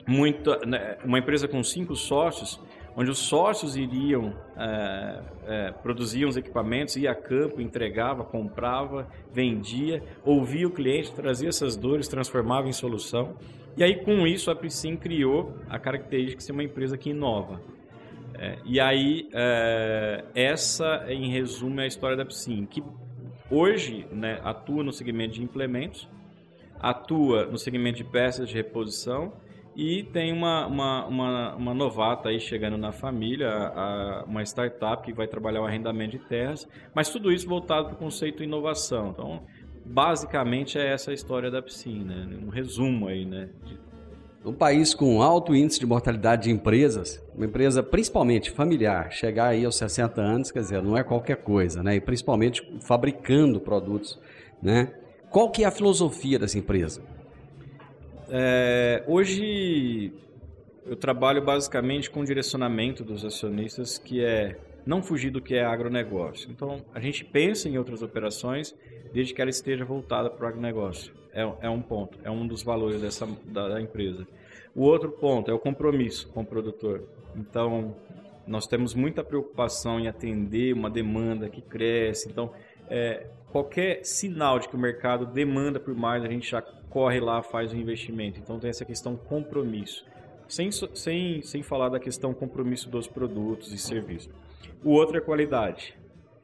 muita, 0.08 0.66
né, 0.66 0.98
uma 1.04 1.20
empresa 1.20 1.46
com 1.46 1.62
cinco 1.62 1.94
sócios, 1.94 2.58
onde 2.96 3.12
os 3.12 3.20
sócios 3.20 3.76
iriam 3.76 4.34
é, 4.58 5.20
é, 5.48 5.72
produzir 5.72 6.26
os 6.26 6.38
equipamentos, 6.38 6.96
ia 6.96 7.12
a 7.12 7.16
campo, 7.16 7.62
entregava, 7.62 8.24
comprava, 8.24 9.08
vendia, 9.34 10.02
ouvia 10.24 10.68
o 10.68 10.72
cliente, 10.72 11.12
trazia 11.12 11.50
essas 11.50 11.76
dores, 11.76 12.08
transformava 12.08 12.70
em 12.70 12.74
solução. 12.74 13.36
E 13.78 13.84
aí, 13.84 14.04
com 14.04 14.28
isso, 14.28 14.52
a 14.52 14.56
Priscim 14.56 14.96
criou 14.96 15.56
a 15.70 15.80
característica 15.80 16.38
de 16.38 16.44
ser 16.44 16.52
uma 16.52 16.64
empresa 16.64 16.98
que 16.98 17.10
inova. 17.10 17.62
É, 18.38 18.58
e 18.66 18.80
aí, 18.80 19.30
é, 19.34 20.26
essa, 20.34 21.06
em 21.08 21.30
resumo, 21.30 21.80
é 21.80 21.84
a 21.84 21.88
história 21.88 22.18
da 22.18 22.26
Priscim, 22.26 22.66
que 22.66 22.84
hoje 23.50 24.08
né, 24.12 24.40
atua 24.44 24.84
no 24.84 24.92
segmento 24.92 25.36
de 25.36 25.44
implementos, 25.44 26.08
atua 26.80 27.46
no 27.46 27.58
segmento 27.58 27.98
de 27.98 28.04
peças 28.04 28.50
de 28.50 28.56
reposição 28.56 29.34
e 29.76 30.04
tem 30.04 30.34
uma, 30.34 30.68
uma, 30.68 31.06
uma, 31.06 31.56
uma 31.56 31.74
novata 31.74 32.30
aí 32.30 32.40
chegando 32.40 32.78
na 32.78 32.92
família, 32.92 33.50
a, 33.50 34.26
uma 34.28 34.44
startup 34.44 35.04
que 35.04 35.14
vai 35.14 35.28
trabalhar 35.28 35.62
o 35.62 35.66
arrendamento 35.66 36.18
de 36.18 36.20
terras, 36.20 36.68
mas 36.94 37.10
tudo 37.10 37.32
isso 37.32 37.48
voltado 37.48 37.88
para 37.88 37.96
o 37.96 37.98
conceito 37.98 38.40
de 38.40 38.44
inovação. 38.44 39.10
Então, 39.12 39.44
basicamente 39.92 40.78
é 40.78 40.94
essa 40.94 41.12
a 41.12 41.14
história 41.14 41.52
da 41.52 41.62
piscina, 41.62 42.26
né? 42.26 42.40
um 42.42 42.50
resumo 42.50 43.08
aí, 43.08 43.26
né? 43.26 43.50
Um 44.44 44.54
país 44.54 44.96
com 44.96 45.22
alto 45.22 45.54
índice 45.54 45.80
de 45.80 45.86
mortalidade 45.86 46.44
de 46.44 46.52
empresas, 46.52 47.24
uma 47.36 47.46
empresa 47.46 47.84
principalmente 47.84 48.50
familiar, 48.50 49.12
chegar 49.12 49.50
aí 49.50 49.66
aos 49.66 49.76
60 49.76 50.20
anos, 50.20 50.52
quer 50.52 50.62
dizer, 50.62 50.82
não 50.82 50.98
é 50.98 51.04
qualquer 51.04 51.38
coisa, 51.38 51.84
né? 51.84 51.96
E 51.96 52.02
principalmente 52.02 52.64
fabricando 52.82 53.60
produtos, 53.60 54.18
né? 54.62 54.94
Qual 55.30 55.52
que 55.52 55.64
é 55.64 55.68
a 55.68 55.72
filosofia 55.72 56.40
dessa 56.40 56.58
empresa? 56.58 57.02
É, 58.30 59.04
hoje 59.08 60.12
eu 60.86 60.96
trabalho 60.96 61.44
basicamente 61.44 62.10
com 62.10 62.22
o 62.22 62.26
direcionamento 62.26 63.04
dos 63.04 63.24
acionistas, 63.24 63.98
que 63.98 64.24
é 64.24 64.58
não 64.86 65.02
fugir 65.02 65.32
do 65.32 65.42
que 65.42 65.56
é 65.56 65.64
agronegócio. 65.64 66.50
Então, 66.52 66.84
a 66.94 67.00
gente 67.00 67.24
pensa 67.26 67.70
em 67.70 67.78
outras 67.78 68.02
operações, 68.02 68.76
desde 69.14 69.34
que 69.34 69.42
ela 69.42 69.50
esteja 69.50 69.86
voltada 69.86 70.30
para 70.30 70.46
o 70.46 70.48
agronegócio. 70.48 71.14
É, 71.34 71.42
é 71.62 71.70
um 71.70 71.82
ponto, 71.82 72.20
é 72.24 72.30
um 72.30 72.46
dos 72.46 72.62
valores 72.62 73.02
dessa, 73.02 73.28
da, 73.46 73.70
da 73.70 73.82
empresa. 73.82 74.28
O 74.76 74.84
outro 74.84 75.12
ponto 75.12 75.50
é 75.50 75.54
o 75.54 75.60
compromisso 75.60 76.28
com 76.30 76.42
o 76.42 76.46
produtor. 76.46 77.04
Então, 77.36 77.96
nós 78.46 78.68
temos 78.68 78.94
muita 78.94 79.24
preocupação 79.24 80.00
em 80.00 80.08
atender 80.08 80.74
uma 80.74 80.90
demanda 80.90 81.50
que 81.50 81.62
cresce. 81.62 82.30
Então, 82.30 82.52
é, 82.90 83.28
qualquer 83.52 84.04
sinal 84.04 84.60
de 84.60 84.68
que 84.68 84.76
o 84.76 84.80
mercado 84.80 85.26
demanda 85.26 85.80
por 85.80 85.96
mais, 85.96 86.24
a 86.24 86.28
gente 86.28 86.50
já 86.50 86.62
corre 86.62 87.20
lá, 87.20 87.42
faz 87.42 87.72
o 87.72 87.76
investimento. 87.78 88.40
Então 88.40 88.60
tem 88.60 88.70
essa 88.70 88.86
questão 88.86 89.16
compromisso. 89.16 90.06
Sem, 90.52 90.70
sem, 90.70 91.42
sem 91.42 91.64
falar 91.64 91.88
da 91.88 91.98
questão 91.98 92.34
compromisso 92.34 92.90
dos 92.90 93.08
produtos 93.08 93.72
e 93.72 93.78
serviços. 93.78 94.30
O 94.84 94.90
outro 94.90 95.18
é 95.18 95.22
qualidade. 95.22 95.98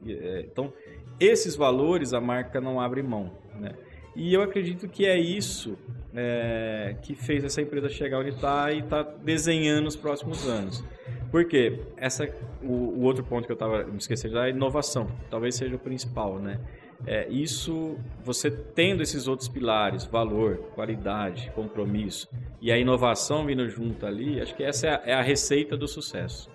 É, 0.06 0.46
então, 0.50 0.72
esses 1.20 1.54
valores 1.54 2.14
a 2.14 2.20
marca 2.20 2.58
não 2.58 2.80
abre 2.80 3.02
mão. 3.02 3.30
Né? 3.54 3.74
E 4.16 4.32
eu 4.32 4.40
acredito 4.40 4.88
que 4.88 5.04
é 5.04 5.18
isso 5.18 5.76
é, 6.14 6.96
que 7.02 7.14
fez 7.14 7.44
essa 7.44 7.60
empresa 7.60 7.90
chegar 7.90 8.20
onde 8.20 8.30
está 8.30 8.72
e 8.72 8.78
está 8.78 9.02
desenhando 9.02 9.86
os 9.86 9.94
próximos 9.94 10.48
anos. 10.48 10.82
Por 11.30 11.44
quê? 11.44 11.78
Essa, 11.98 12.34
o, 12.62 12.72
o 12.72 13.02
outro 13.02 13.22
ponto 13.22 13.44
que 13.44 13.52
eu 13.52 13.56
estava 13.56 13.84
me 13.84 13.98
esquecendo 13.98 14.38
é 14.38 14.44
a 14.44 14.48
inovação. 14.48 15.06
Talvez 15.28 15.54
seja 15.54 15.76
o 15.76 15.78
principal, 15.78 16.38
né? 16.38 16.58
É, 17.06 17.28
isso, 17.28 17.96
você 18.24 18.50
tendo 18.50 19.02
esses 19.02 19.28
outros 19.28 19.48
pilares, 19.48 20.04
valor, 20.04 20.56
qualidade, 20.74 21.50
compromisso 21.54 22.28
e 22.60 22.72
a 22.72 22.78
inovação 22.78 23.46
vindo 23.46 23.68
junto 23.68 24.04
ali, 24.04 24.40
acho 24.40 24.54
que 24.54 24.64
essa 24.64 24.86
é 24.86 24.90
a, 24.90 25.02
é 25.06 25.14
a 25.14 25.22
receita 25.22 25.76
do 25.76 25.86
sucesso. 25.86 26.50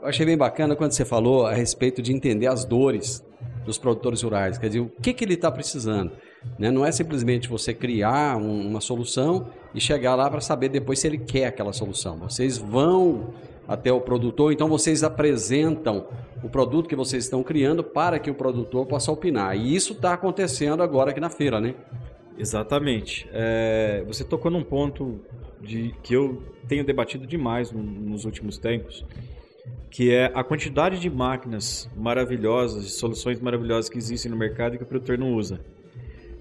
Eu 0.00 0.08
achei 0.08 0.26
bem 0.26 0.36
bacana 0.36 0.76
quando 0.76 0.92
você 0.92 1.04
falou 1.04 1.46
a 1.46 1.54
respeito 1.54 2.02
de 2.02 2.12
entender 2.12 2.46
as 2.46 2.64
dores 2.64 3.24
dos 3.64 3.78
produtores 3.78 4.22
rurais, 4.22 4.58
quer 4.58 4.68
dizer, 4.68 4.80
o 4.80 4.88
que, 4.88 5.12
que 5.12 5.24
ele 5.24 5.34
está 5.34 5.50
precisando. 5.50 6.12
Né? 6.58 6.70
Não 6.70 6.86
é 6.86 6.92
simplesmente 6.92 7.48
você 7.48 7.74
criar 7.74 8.36
um, 8.36 8.68
uma 8.68 8.80
solução 8.80 9.50
e 9.74 9.80
chegar 9.80 10.14
lá 10.14 10.30
para 10.30 10.40
saber 10.40 10.68
depois 10.68 11.00
se 11.00 11.06
ele 11.06 11.18
quer 11.18 11.46
aquela 11.46 11.72
solução. 11.72 12.18
Vocês 12.18 12.56
vão 12.56 13.34
até 13.66 13.92
o 13.92 14.00
produtor, 14.00 14.52
então 14.52 14.68
vocês 14.68 15.02
apresentam 15.02 16.06
o 16.42 16.48
produto 16.48 16.88
que 16.88 16.96
vocês 16.96 17.24
estão 17.24 17.42
criando 17.42 17.82
para 17.82 18.18
que 18.18 18.30
o 18.30 18.34
produtor 18.34 18.86
possa 18.86 19.10
opinar. 19.10 19.56
E 19.56 19.74
isso 19.74 19.92
está 19.92 20.12
acontecendo 20.12 20.82
agora 20.82 21.10
aqui 21.10 21.20
na 21.20 21.30
feira, 21.30 21.60
né? 21.60 21.74
Exatamente. 22.38 23.28
É, 23.32 24.04
você 24.06 24.22
tocou 24.22 24.50
num 24.50 24.62
ponto 24.62 25.20
de 25.60 25.94
que 26.02 26.14
eu 26.14 26.42
tenho 26.68 26.84
debatido 26.84 27.26
demais 27.26 27.72
nos 27.72 28.24
últimos 28.24 28.58
tempos, 28.58 29.04
que 29.90 30.12
é 30.12 30.30
a 30.34 30.44
quantidade 30.44 30.98
de 31.00 31.08
máquinas 31.08 31.90
maravilhosas, 31.96 32.84
de 32.84 32.90
soluções 32.90 33.40
maravilhosas 33.40 33.88
que 33.88 33.98
existem 33.98 34.30
no 34.30 34.36
mercado 34.36 34.74
e 34.74 34.78
que 34.78 34.84
o 34.84 34.86
produtor 34.86 35.18
não 35.18 35.34
usa. 35.34 35.60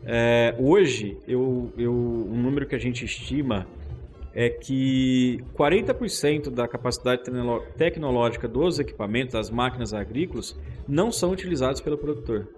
É, 0.06 0.54
hoje, 0.60 1.18
eu, 1.28 1.74
eu, 1.78 1.92
um 1.92 2.40
número 2.40 2.68
que 2.68 2.76
a 2.76 2.80
gente 2.80 3.06
estima 3.06 3.66
é 4.36 4.50
que 4.50 5.40
40% 5.58 6.50
da 6.50 6.68
capacidade 6.68 7.24
tecnológica 7.78 8.50
dos 8.50 8.78
equipamentos, 8.78 9.32
das 9.32 9.50
máquinas 9.50 9.94
agrícolas, 9.94 10.60
não 10.86 11.10
são 11.10 11.32
utilizados 11.32 11.80
pelo 11.80 11.98
produtor. 11.98 12.50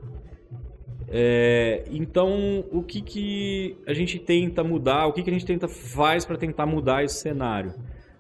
É, 1.08 1.86
então, 1.92 2.66
o 2.72 2.82
que, 2.82 3.00
que 3.00 3.78
a 3.86 3.94
gente 3.94 4.18
tenta 4.18 4.64
mudar, 4.64 5.06
o 5.06 5.14
que, 5.14 5.22
que 5.22 5.30
a 5.30 5.34
gente 5.34 5.46
tenta 5.46 5.68
faz 5.68 6.26
para 6.26 6.36
tentar 6.36 6.66
mudar 6.66 7.04
esse 7.04 7.22
cenário? 7.22 7.74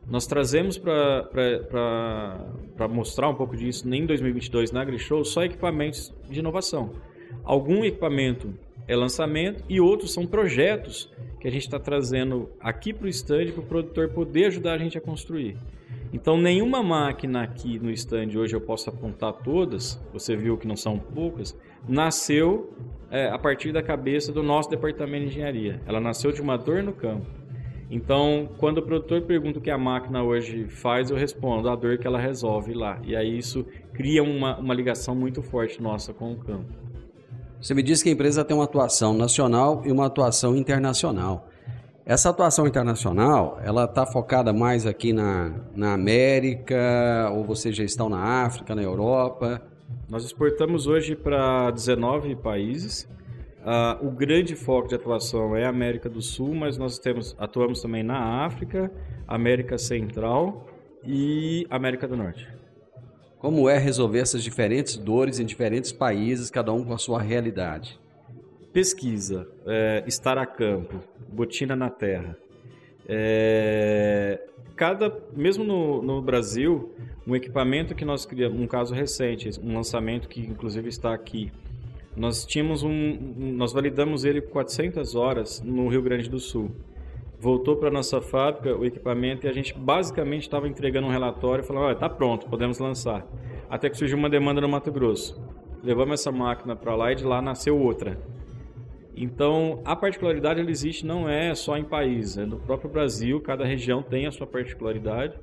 Nós 0.07 0.27
trazemos 0.27 0.77
para 0.77 1.27
mostrar 2.89 3.27
um 3.27 3.35
pouco 3.35 3.57
disso 3.57 3.91
em 3.93 4.05
2022 4.05 4.71
na 4.71 4.81
AgriShow 4.81 5.25
só 5.25 5.43
equipamentos 5.43 6.13
de 6.29 6.39
inovação. 6.39 6.93
Algum 7.43 7.83
equipamento 7.83 8.53
é 8.87 8.95
lançamento 8.95 9.63
e 9.67 9.81
outros 9.81 10.13
são 10.13 10.25
projetos 10.25 11.11
que 11.39 11.47
a 11.47 11.51
gente 11.51 11.63
está 11.63 11.79
trazendo 11.79 12.49
aqui 12.59 12.93
para 12.93 13.05
o 13.05 13.09
stand 13.09 13.51
para 13.51 13.61
o 13.61 13.65
produtor 13.65 14.09
poder 14.09 14.45
ajudar 14.45 14.73
a 14.73 14.77
gente 14.77 14.97
a 14.97 15.01
construir. 15.01 15.57
Então, 16.13 16.37
nenhuma 16.37 16.81
máquina 16.81 17.43
aqui 17.43 17.77
no 17.79 17.91
stand 17.91 18.29
hoje 18.35 18.55
eu 18.55 18.61
posso 18.61 18.89
apontar 18.89 19.33
todas, 19.33 20.01
você 20.13 20.35
viu 20.35 20.57
que 20.57 20.67
não 20.67 20.75
são 20.75 20.97
poucas, 20.97 21.57
nasceu 21.87 22.73
é, 23.11 23.27
a 23.27 23.37
partir 23.37 23.73
da 23.73 23.83
cabeça 23.83 24.31
do 24.31 24.41
nosso 24.41 24.69
departamento 24.69 25.25
de 25.25 25.31
engenharia. 25.31 25.81
Ela 25.85 25.99
nasceu 25.99 26.31
de 26.31 26.41
uma 26.41 26.57
dor 26.57 26.81
no 26.81 26.93
campo. 26.93 27.27
Então, 27.89 28.49
quando 28.57 28.79
o 28.79 28.81
produtor 28.81 29.21
pergunta 29.21 29.59
o 29.59 29.61
que 29.61 29.71
a 29.71 29.77
máquina 29.77 30.21
hoje 30.23 30.67
faz, 30.67 31.09
eu 31.09 31.15
respondo 31.15 31.69
a 31.69 31.75
dor 31.75 31.97
que 31.97 32.07
ela 32.07 32.19
resolve 32.19 32.73
lá. 32.73 32.99
E 33.03 33.15
aí 33.15 33.37
isso 33.37 33.65
cria 33.93 34.23
uma, 34.23 34.57
uma 34.57 34.73
ligação 34.73 35.15
muito 35.15 35.41
forte 35.41 35.81
nossa 35.81 36.13
com 36.13 36.33
o 36.33 36.37
campo. 36.37 36.87
Você 37.61 37.73
me 37.73 37.81
disse 37.81 38.03
que 38.03 38.09
a 38.09 38.13
empresa 38.13 38.45
tem 38.45 38.55
uma 38.55 38.65
atuação 38.65 39.13
nacional 39.13 39.81
e 39.83 39.91
uma 39.91 40.05
atuação 40.05 40.55
internacional. 40.55 41.49
Essa 42.05 42.29
atuação 42.29 42.67
internacional, 42.67 43.59
ela 43.63 43.85
está 43.85 44.05
focada 44.05 44.53
mais 44.53 44.85
aqui 44.85 45.11
na, 45.11 45.51
na 45.75 45.93
América, 45.93 47.31
ou 47.33 47.43
vocês 47.43 47.75
já 47.75 47.83
estão 47.83 48.07
na 48.07 48.45
África, 48.45 48.73
na 48.73 48.81
Europa? 48.81 49.61
Nós 50.07 50.23
exportamos 50.23 50.87
hoje 50.87 51.15
para 51.15 51.71
19 51.71 52.35
países. 52.37 53.09
Uh, 53.59 54.07
o 54.07 54.11
grande 54.11 54.55
foco 54.55 54.87
de 54.87 54.95
atuação 54.95 55.53
é 55.55 55.65
a 55.65 55.69
América 55.69 56.07
do 56.07 56.21
Sul, 56.21 56.55
mas 56.55 56.77
nós 56.77 56.97
temos, 56.99 57.35
atuamos 57.37 57.81
também 57.81 58.03
na 58.03 58.45
África, 58.45 58.89
América 59.27 59.77
Central 59.77 60.65
e 61.03 61.67
América 61.69 62.07
do 62.07 62.15
Norte. 62.15 62.56
Como 63.47 63.69
é 63.69 63.77
resolver 63.77 64.19
essas 64.19 64.43
diferentes 64.43 64.97
dores 64.97 65.39
em 65.39 65.45
diferentes 65.45 65.93
países, 65.93 66.49
cada 66.49 66.73
um 66.73 66.83
com 66.83 66.93
a 66.93 66.97
sua 66.97 67.21
realidade? 67.21 67.97
Pesquisa, 68.73 69.47
é, 69.65 70.03
estar 70.05 70.37
a 70.37 70.45
campo, 70.45 71.01
botina 71.31 71.73
na 71.73 71.89
terra. 71.89 72.37
É, 73.07 74.37
cada, 74.75 75.17
mesmo 75.33 75.63
no, 75.63 76.01
no 76.01 76.21
Brasil, 76.21 76.93
um 77.25 77.37
equipamento 77.37 77.95
que 77.95 78.03
nós 78.03 78.25
criamos, 78.25 78.59
um 78.59 78.67
caso 78.67 78.93
recente, 78.93 79.49
um 79.63 79.73
lançamento 79.75 80.27
que 80.27 80.41
inclusive 80.41 80.89
está 80.89 81.13
aqui, 81.13 81.49
nós 82.17 82.45
tínhamos 82.45 82.83
um, 82.83 83.17
nós 83.55 83.71
validamos 83.71 84.25
ele 84.25 84.41
400 84.41 85.15
horas 85.15 85.61
no 85.61 85.87
Rio 85.87 86.01
Grande 86.01 86.29
do 86.29 86.37
Sul. 86.37 86.69
Voltou 87.39 87.75
para 87.75 87.91
nossa 87.91 88.19
fábrica 88.19 88.75
o 88.75 88.85
equipamento 88.85 89.45
e 89.45 89.49
a 89.49 89.53
gente 89.53 89.77
basicamente 89.77 90.43
estava 90.43 90.67
entregando 90.67 91.07
um 91.07 91.11
relatório, 91.11 91.63
falando, 91.63 91.83
olha, 91.83 91.93
está 91.93 92.09
pronto, 92.09 92.47
podemos 92.47 92.79
lançar. 92.79 93.25
Até 93.69 93.89
que 93.89 93.97
surgiu 93.97 94.17
uma 94.17 94.29
demanda 94.29 94.59
no 94.61 94.67
Mato 94.67 94.91
Grosso. 94.91 95.39
Levamos 95.83 96.19
essa 96.19 96.31
máquina 96.31 96.75
para 96.75 96.95
lá 96.95 97.11
e 97.11 97.15
de 97.15 97.23
lá 97.23 97.41
nasceu 97.41 97.77
outra. 97.77 98.19
Então, 99.15 99.81
a 99.85 99.95
particularidade 99.95 100.59
ela 100.59 100.71
existe 100.71 101.05
não 101.05 101.29
é 101.29 101.53
só 101.53 101.77
em 101.77 101.83
país, 101.83 102.37
é 102.37 102.45
no 102.45 102.57
próprio 102.57 102.89
Brasil, 102.89 103.39
cada 103.41 103.65
região 103.65 104.01
tem 104.01 104.25
a 104.25 104.31
sua 104.31 104.47
particularidade. 104.47 105.37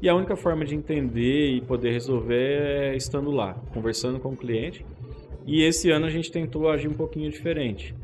E 0.00 0.08
a 0.08 0.14
única 0.14 0.36
forma 0.36 0.64
de 0.64 0.74
entender 0.74 1.50
e 1.50 1.60
poder 1.60 1.92
resolver 1.92 2.62
é 2.62 2.96
estando 2.96 3.30
lá, 3.30 3.54
conversando 3.72 4.18
com 4.18 4.30
o 4.30 4.36
cliente 4.36 4.84
e 5.46 5.62
esse 5.62 5.90
ano 5.90 6.06
a 6.06 6.10
gente 6.10 6.30
tentou 6.30 6.68
agir 6.68 6.88
um 6.88 6.94
pouquinho 6.94 7.30
diferente. 7.30 7.94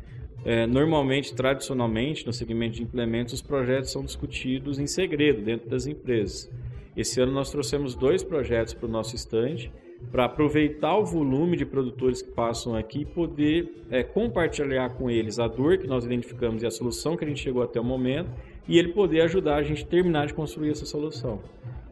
É, 0.47 0.65
normalmente, 0.65 1.35
tradicionalmente, 1.35 2.25
no 2.25 2.31
segmento 2.31 2.77
de 2.77 2.81
implementos, 2.81 3.33
os 3.33 3.41
projetos 3.41 3.91
são 3.91 4.01
discutidos 4.01 4.79
em 4.79 4.87
segredo 4.87 5.41
dentro 5.41 5.69
das 5.69 5.85
empresas. 5.85 6.49
Esse 6.95 7.19
ano 7.19 7.33
nós 7.33 7.51
trouxemos 7.51 7.95
dois 7.95 8.23
projetos 8.23 8.73
para 8.73 8.85
o 8.85 8.89
nosso 8.89 9.13
estande 9.13 9.69
para 10.09 10.23
aproveitar 10.23 10.95
o 10.95 11.03
volume 11.03 11.57
de 11.57 11.65
produtores 11.65 12.21
que 12.21 12.31
passam 12.31 12.75
aqui 12.75 13.01
e 13.01 13.05
poder 13.05 13.83
é, 13.91 14.03
compartilhar 14.03 14.91
com 14.91 15.09
eles 15.09 15.37
a 15.37 15.49
dor 15.49 15.79
que 15.79 15.85
nós 15.85 16.05
identificamos 16.05 16.63
e 16.63 16.65
a 16.65 16.71
solução 16.71 17.17
que 17.17 17.25
a 17.25 17.27
gente 17.27 17.41
chegou 17.41 17.61
até 17.61 17.77
o 17.77 17.83
momento 17.83 18.29
e 18.69 18.79
ele 18.79 18.93
poder 18.93 19.23
ajudar 19.23 19.57
a 19.57 19.63
gente 19.63 19.83
a 19.83 19.87
terminar 19.87 20.27
de 20.27 20.33
construir 20.33 20.71
essa 20.71 20.85
solução. 20.85 21.41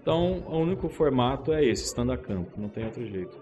Então, 0.01 0.43
o 0.47 0.59
único 0.59 0.87
formato 0.87 1.51
é 1.51 1.61
esse, 1.61 1.83
estando 1.83 2.13
a 2.13 2.17
campo, 2.17 2.51
não 2.57 2.69
tem 2.69 2.85
outro 2.85 3.05
jeito. 3.05 3.37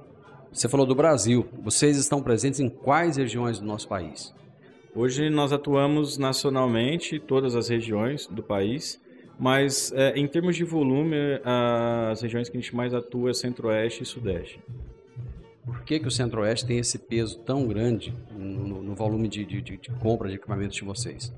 Você 0.51 0.67
falou 0.67 0.87
do 0.87 0.95
Brasil. 0.95 1.45
Vocês 1.61 1.97
estão 1.97 2.19
presentes 2.19 2.59
em 2.59 2.67
quais 2.67 3.17
regiões 3.17 3.59
do 3.59 3.65
nosso 3.65 3.87
país? 3.87 4.33
Hoje 4.95 5.27
nós 5.27 5.51
atuamos 5.51 6.19
nacionalmente, 6.19 7.17
todas 7.19 7.55
as 7.55 7.67
regiões 7.67 8.27
do 8.27 8.43
país, 8.43 9.01
mas 9.39 9.91
é, 9.91 10.13
em 10.15 10.27
termos 10.27 10.55
de 10.55 10.63
volume, 10.63 11.15
as 11.43 12.21
regiões 12.21 12.47
que 12.47 12.55
a 12.55 12.61
gente 12.61 12.75
mais 12.75 12.93
atua 12.93 13.31
é 13.31 13.33
Centro-Oeste 13.33 14.03
e 14.03 14.05
Sudeste. 14.05 14.59
Por 15.65 15.81
que, 15.81 15.99
que 15.99 16.07
o 16.07 16.11
Centro-Oeste 16.11 16.67
tem 16.67 16.77
esse 16.77 16.99
peso 16.99 17.39
tão 17.39 17.67
grande 17.67 18.13
no, 18.31 18.83
no 18.83 18.93
volume 18.93 19.27
de, 19.27 19.43
de, 19.43 19.61
de 19.61 19.89
compra 19.99 20.29
de 20.29 20.35
equipamentos 20.35 20.75
de 20.75 20.83
vocês? 20.83 21.33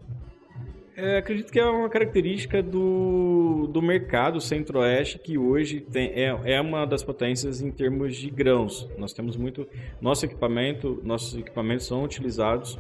É, 0.98 1.18
acredito 1.18 1.50
que 1.50 1.60
é 1.60 1.66
uma 1.66 1.90
característica 1.90 2.62
do, 2.62 3.68
do 3.72 3.82
mercado 3.82 4.40
centro-oeste 4.42 5.20
que 5.20 5.38
hoje 5.38 5.80
tem, 5.80 6.10
é, 6.10 6.38
é 6.46 6.62
uma 6.62 6.86
das 6.86 7.04
potências 7.04 7.62
em 7.62 7.72
termos 7.72 8.16
de 8.16 8.30
grãos. 8.30 8.90
Nós 8.98 9.14
temos 9.14 9.38
muito 9.38 9.68
nosso 10.02 10.26
equipamento, 10.26 11.02
nossos 11.04 11.38
equipamentos 11.38 11.86
são 11.86 12.04
utilizados 12.04 12.80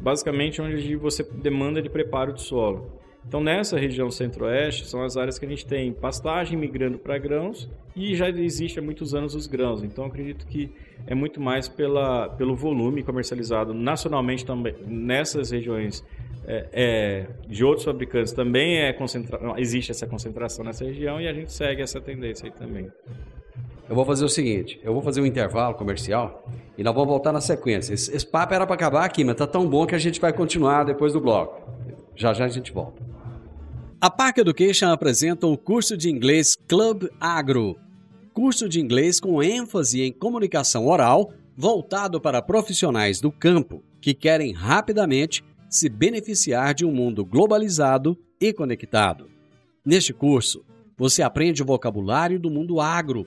basicamente 0.00 0.60
onde 0.60 0.96
você 0.96 1.22
demanda 1.22 1.80
de 1.82 1.88
preparo 1.88 2.32
de 2.32 2.42
solo. 2.42 3.00
Então 3.26 3.40
nessa 3.40 3.76
região 3.76 4.08
centro-oeste 4.10 4.86
são 4.86 5.02
as 5.02 5.16
áreas 5.16 5.38
que 5.38 5.44
a 5.44 5.48
gente 5.48 5.66
tem 5.66 5.92
pastagem 5.92 6.56
migrando 6.56 6.96
para 6.96 7.18
grãos 7.18 7.68
e 7.94 8.14
já 8.14 8.28
existe 8.28 8.78
há 8.78 8.82
muitos 8.82 9.14
anos 9.14 9.34
os 9.34 9.48
grãos. 9.48 9.82
Então 9.82 10.04
acredito 10.04 10.46
que 10.46 10.70
é 11.06 11.14
muito 11.14 11.40
mais 11.40 11.68
pela, 11.68 12.28
pelo 12.28 12.54
volume 12.54 13.02
comercializado 13.02 13.74
nacionalmente 13.74 14.44
também 14.44 14.74
nessas 14.86 15.50
regiões 15.50 16.04
é, 16.46 16.68
é, 16.72 17.26
de 17.48 17.64
outros 17.64 17.84
fabricantes 17.84 18.32
também 18.32 18.78
é 18.78 18.92
concentra... 18.92 19.40
existe 19.56 19.90
essa 19.90 20.06
concentração 20.06 20.64
nessa 20.64 20.84
região 20.84 21.20
e 21.20 21.26
a 21.26 21.32
gente 21.32 21.52
segue 21.52 21.82
essa 21.82 22.00
tendência 22.00 22.46
aí 22.46 22.52
também. 22.52 22.88
Eu 23.88 23.94
vou 23.94 24.04
fazer 24.04 24.24
o 24.24 24.28
seguinte, 24.28 24.80
eu 24.82 24.92
vou 24.92 25.00
fazer 25.00 25.20
um 25.20 25.26
intervalo 25.26 25.74
comercial 25.74 26.44
E 26.76 26.82
nós 26.82 26.92
vamos 26.92 27.08
voltar 27.08 27.32
na 27.32 27.40
sequência. 27.40 27.94
Esse, 27.94 28.14
esse 28.14 28.26
papo 28.26 28.52
era 28.52 28.66
para 28.66 28.74
acabar 28.74 29.04
aqui, 29.04 29.22
mas 29.22 29.36
tá 29.36 29.46
tão 29.46 29.68
bom 29.68 29.86
que 29.86 29.94
a 29.94 29.98
gente 29.98 30.20
vai 30.20 30.32
continuar 30.32 30.84
depois 30.84 31.12
do 31.12 31.20
bloco. 31.20 31.70
Já 32.14 32.32
já 32.32 32.44
a 32.44 32.48
gente 32.48 32.72
volta. 32.72 33.02
A 34.00 34.10
Park 34.10 34.38
Education 34.38 34.88
apresenta 34.88 35.46
o 35.46 35.56
curso 35.56 35.96
de 35.96 36.10
inglês 36.10 36.56
Club 36.68 37.04
Agro. 37.20 37.76
Curso 38.34 38.68
de 38.68 38.80
inglês 38.80 39.18
com 39.18 39.42
ênfase 39.42 40.02
em 40.02 40.12
comunicação 40.12 40.86
oral, 40.86 41.32
voltado 41.56 42.20
para 42.20 42.42
profissionais 42.42 43.20
do 43.20 43.32
campo 43.32 43.82
que 44.00 44.12
querem 44.12 44.52
rapidamente 44.52 45.42
se 45.70 45.88
beneficiar 45.88 46.74
de 46.74 46.84
um 46.84 46.92
mundo 46.92 47.24
globalizado 47.24 48.18
e 48.40 48.52
conectado. 48.52 49.30
Neste 49.84 50.12
curso, 50.12 50.64
você 50.96 51.22
aprende 51.22 51.62
o 51.62 51.66
vocabulário 51.66 52.38
do 52.38 52.50
mundo 52.50 52.80
agro, 52.80 53.26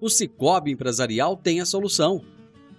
O 0.00 0.10
Cicobi 0.10 0.72
Empresarial 0.72 1.36
tem 1.36 1.60
a 1.60 1.64
solução. 1.66 2.22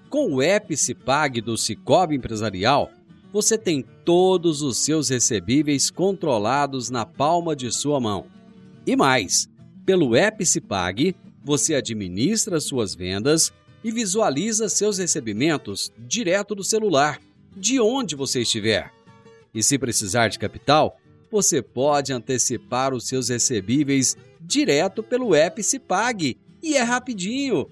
Com 0.10 0.36
o 0.36 0.42
Epicipag 0.42 1.42
do 1.42 1.58
Cicobi 1.58 2.16
Empresarial, 2.16 2.92
você 3.34 3.58
tem 3.58 3.84
todos 4.06 4.62
os 4.62 4.78
seus 4.78 5.10
recebíveis 5.10 5.90
controlados 5.90 6.90
na 6.90 7.06
palma 7.06 7.56
de 7.56 7.72
sua 7.72 8.00
mão. 8.00 8.28
E 8.86 8.96
mais, 8.96 9.50
pelo 9.86 10.16
Epicipag, 10.16 11.16
você 11.44 11.74
administra 11.76 12.60
suas 12.60 12.94
vendas 12.94 13.52
e 13.84 13.92
visualiza 13.92 14.70
seus 14.70 14.98
recebimentos 14.98 15.92
direto 15.98 16.54
do 16.54 16.64
celular, 16.64 17.20
de 17.56 17.80
onde 17.80 18.16
você 18.16 18.42
estiver. 18.42 18.92
E 19.54 19.64
se 19.64 19.78
precisar 19.78 20.28
de 20.28 20.38
capital, 20.38 20.98
você 21.32 21.62
pode 21.62 22.14
antecipar 22.14 22.94
os 22.94 23.08
seus 23.08 23.30
recebíveis 23.30 24.16
direto 24.40 25.02
pelo 25.02 25.36
Epicipag 25.36 26.38
e 26.62 26.76
é 26.76 26.84
rapidinho. 26.84 27.68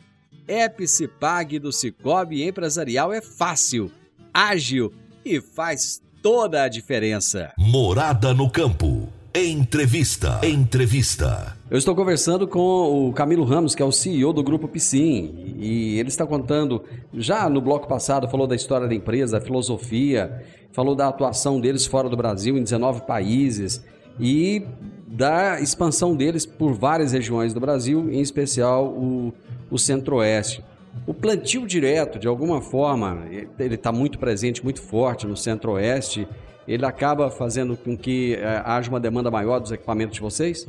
Epicipag 0.47 1.59
do 1.59 1.71
Cicobi 1.71 2.43
Empresarial 2.43 3.11
é 3.11 3.21
fácil, 3.21 3.91
ágil 4.33 4.93
e 5.23 5.41
faz 5.41 6.01
toda 6.21 6.63
a 6.63 6.67
diferença. 6.67 7.51
Morada 7.57 8.33
no 8.33 8.49
campo. 8.49 9.09
Entrevista. 9.37 10.39
Entrevista. 10.43 11.57
Eu 11.69 11.77
estou 11.77 11.93
conversando 11.93 12.47
com 12.47 13.09
o 13.09 13.11
Camilo 13.11 13.43
Ramos, 13.43 13.75
que 13.75 13.81
é 13.81 13.85
o 13.85 13.91
CEO 13.91 14.31
do 14.31 14.41
Grupo 14.41 14.65
Piscin, 14.65 15.57
e 15.59 15.99
ele 15.99 16.07
está 16.07 16.25
contando, 16.25 16.83
já 17.13 17.49
no 17.49 17.59
bloco 17.59 17.85
passado, 17.85 18.29
falou 18.29 18.47
da 18.47 18.55
história 18.55 18.87
da 18.87 18.95
empresa, 18.95 19.37
da 19.37 19.45
filosofia, 19.45 20.41
falou 20.71 20.95
da 20.95 21.09
atuação 21.09 21.59
deles 21.59 21.85
fora 21.85 22.07
do 22.07 22.15
Brasil, 22.15 22.57
em 22.57 22.63
19 22.63 23.01
países, 23.01 23.83
e 24.17 24.65
da 25.05 25.59
expansão 25.61 26.15
deles 26.15 26.45
por 26.45 26.73
várias 26.73 27.11
regiões 27.11 27.53
do 27.53 27.59
Brasil, 27.59 28.09
em 28.11 28.21
especial 28.21 28.87
o, 28.87 29.33
o 29.69 29.77
Centro-Oeste. 29.77 30.63
O 31.05 31.13
plantio 31.13 31.67
direto, 31.67 32.17
de 32.17 32.27
alguma 32.27 32.61
forma, 32.61 33.25
ele 33.59 33.75
está 33.75 33.91
muito 33.91 34.17
presente, 34.17 34.63
muito 34.63 34.81
forte 34.81 35.27
no 35.27 35.35
Centro-Oeste, 35.35 36.27
ele 36.67 36.85
acaba 36.85 37.29
fazendo 37.29 37.77
com 37.77 37.95
que 37.95 38.35
é, 38.35 38.61
haja 38.65 38.89
uma 38.89 38.99
demanda 38.99 39.29
maior 39.29 39.59
dos 39.59 39.71
equipamentos 39.71 40.15
de 40.15 40.21
vocês? 40.21 40.67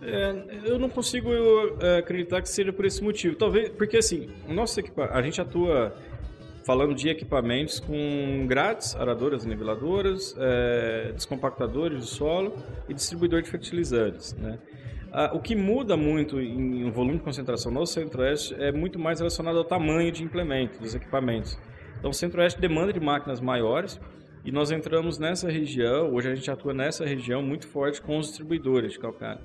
É, 0.00 0.34
eu 0.64 0.78
não 0.78 0.88
consigo 0.88 1.30
é, 1.80 1.98
acreditar 1.98 2.42
que 2.42 2.48
seja 2.48 2.72
por 2.72 2.84
esse 2.84 3.02
motivo. 3.02 3.34
Talvez, 3.34 3.68
porque 3.70 3.96
assim, 3.96 4.28
o 4.48 4.52
nosso 4.52 4.78
equipa 4.78 5.10
a 5.12 5.22
gente 5.22 5.40
atua 5.40 5.94
falando 6.64 6.94
de 6.94 7.08
equipamentos 7.08 7.80
com 7.80 8.46
grades, 8.46 8.94
aradoras, 8.96 9.44
niveladoras, 9.44 10.34
é, 10.38 11.12
descompactadores 11.12 12.02
de 12.02 12.10
solo 12.10 12.56
e 12.88 12.94
distribuidor 12.94 13.42
de 13.42 13.50
fertilizantes, 13.50 14.34
né? 14.34 14.58
Ah, 15.14 15.30
o 15.34 15.40
que 15.40 15.54
muda 15.54 15.94
muito 15.94 16.40
em 16.40 16.90
volume 16.90 17.18
de 17.18 17.22
concentração 17.22 17.70
no 17.70 17.86
Centro-Oeste 17.86 18.54
é 18.58 18.72
muito 18.72 18.98
mais 18.98 19.18
relacionado 19.18 19.58
ao 19.58 19.64
tamanho 19.64 20.10
de 20.10 20.24
implemento 20.24 20.80
dos 20.80 20.94
equipamentos. 20.94 21.58
Então, 21.98 22.10
o 22.10 22.14
Centro-Oeste 22.14 22.58
demanda 22.58 22.94
de 22.94 23.00
máquinas 23.00 23.38
maiores 23.38 24.00
e 24.42 24.50
nós 24.50 24.70
entramos 24.70 25.18
nessa 25.18 25.50
região, 25.50 26.14
hoje 26.14 26.30
a 26.30 26.34
gente 26.34 26.50
atua 26.50 26.72
nessa 26.72 27.04
região 27.04 27.42
muito 27.42 27.68
forte 27.68 28.00
com 28.00 28.18
os 28.18 28.28
distribuidores 28.28 28.92
de 28.92 28.98
calcário. 28.98 29.42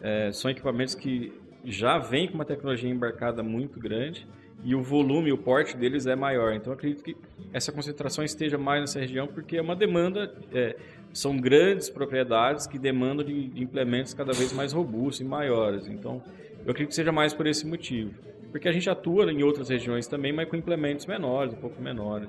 É, 0.00 0.30
são 0.30 0.48
equipamentos 0.50 0.94
que 0.94 1.32
já 1.64 1.98
vêm 1.98 2.28
com 2.28 2.34
uma 2.34 2.44
tecnologia 2.44 2.88
embarcada 2.88 3.42
muito 3.42 3.80
grande 3.80 4.26
e 4.64 4.74
o 4.74 4.82
volume, 4.82 5.32
o 5.32 5.38
porte 5.38 5.76
deles 5.76 6.06
é 6.06 6.14
maior. 6.14 6.54
Então, 6.54 6.72
acredito 6.72 7.02
que 7.02 7.16
essa 7.52 7.72
concentração 7.72 8.24
esteja 8.24 8.56
mais 8.56 8.80
nessa 8.80 9.00
região 9.00 9.26
porque 9.26 9.56
é 9.56 9.62
uma 9.62 9.74
demanda, 9.74 10.32
é, 10.52 10.76
são 11.12 11.36
grandes 11.36 11.90
propriedades 11.90 12.66
que 12.66 12.78
demandam 12.78 13.24
de, 13.24 13.50
implementos 13.60 14.14
cada 14.14 14.32
vez 14.32 14.52
mais 14.52 14.72
robustos 14.72 15.20
e 15.20 15.24
maiores. 15.24 15.88
Então, 15.88 16.22
eu 16.64 16.70
acredito 16.70 16.90
que 16.90 16.94
seja 16.94 17.10
mais 17.10 17.34
por 17.34 17.46
esse 17.46 17.66
motivo. 17.66 18.12
Porque 18.52 18.68
a 18.68 18.72
gente 18.72 18.88
atua 18.88 19.32
em 19.32 19.42
outras 19.42 19.68
regiões 19.68 20.06
também, 20.06 20.32
mas 20.32 20.48
com 20.48 20.56
implementos 20.56 21.06
menores, 21.06 21.54
um 21.54 21.56
pouco 21.56 21.80
menores. 21.80 22.28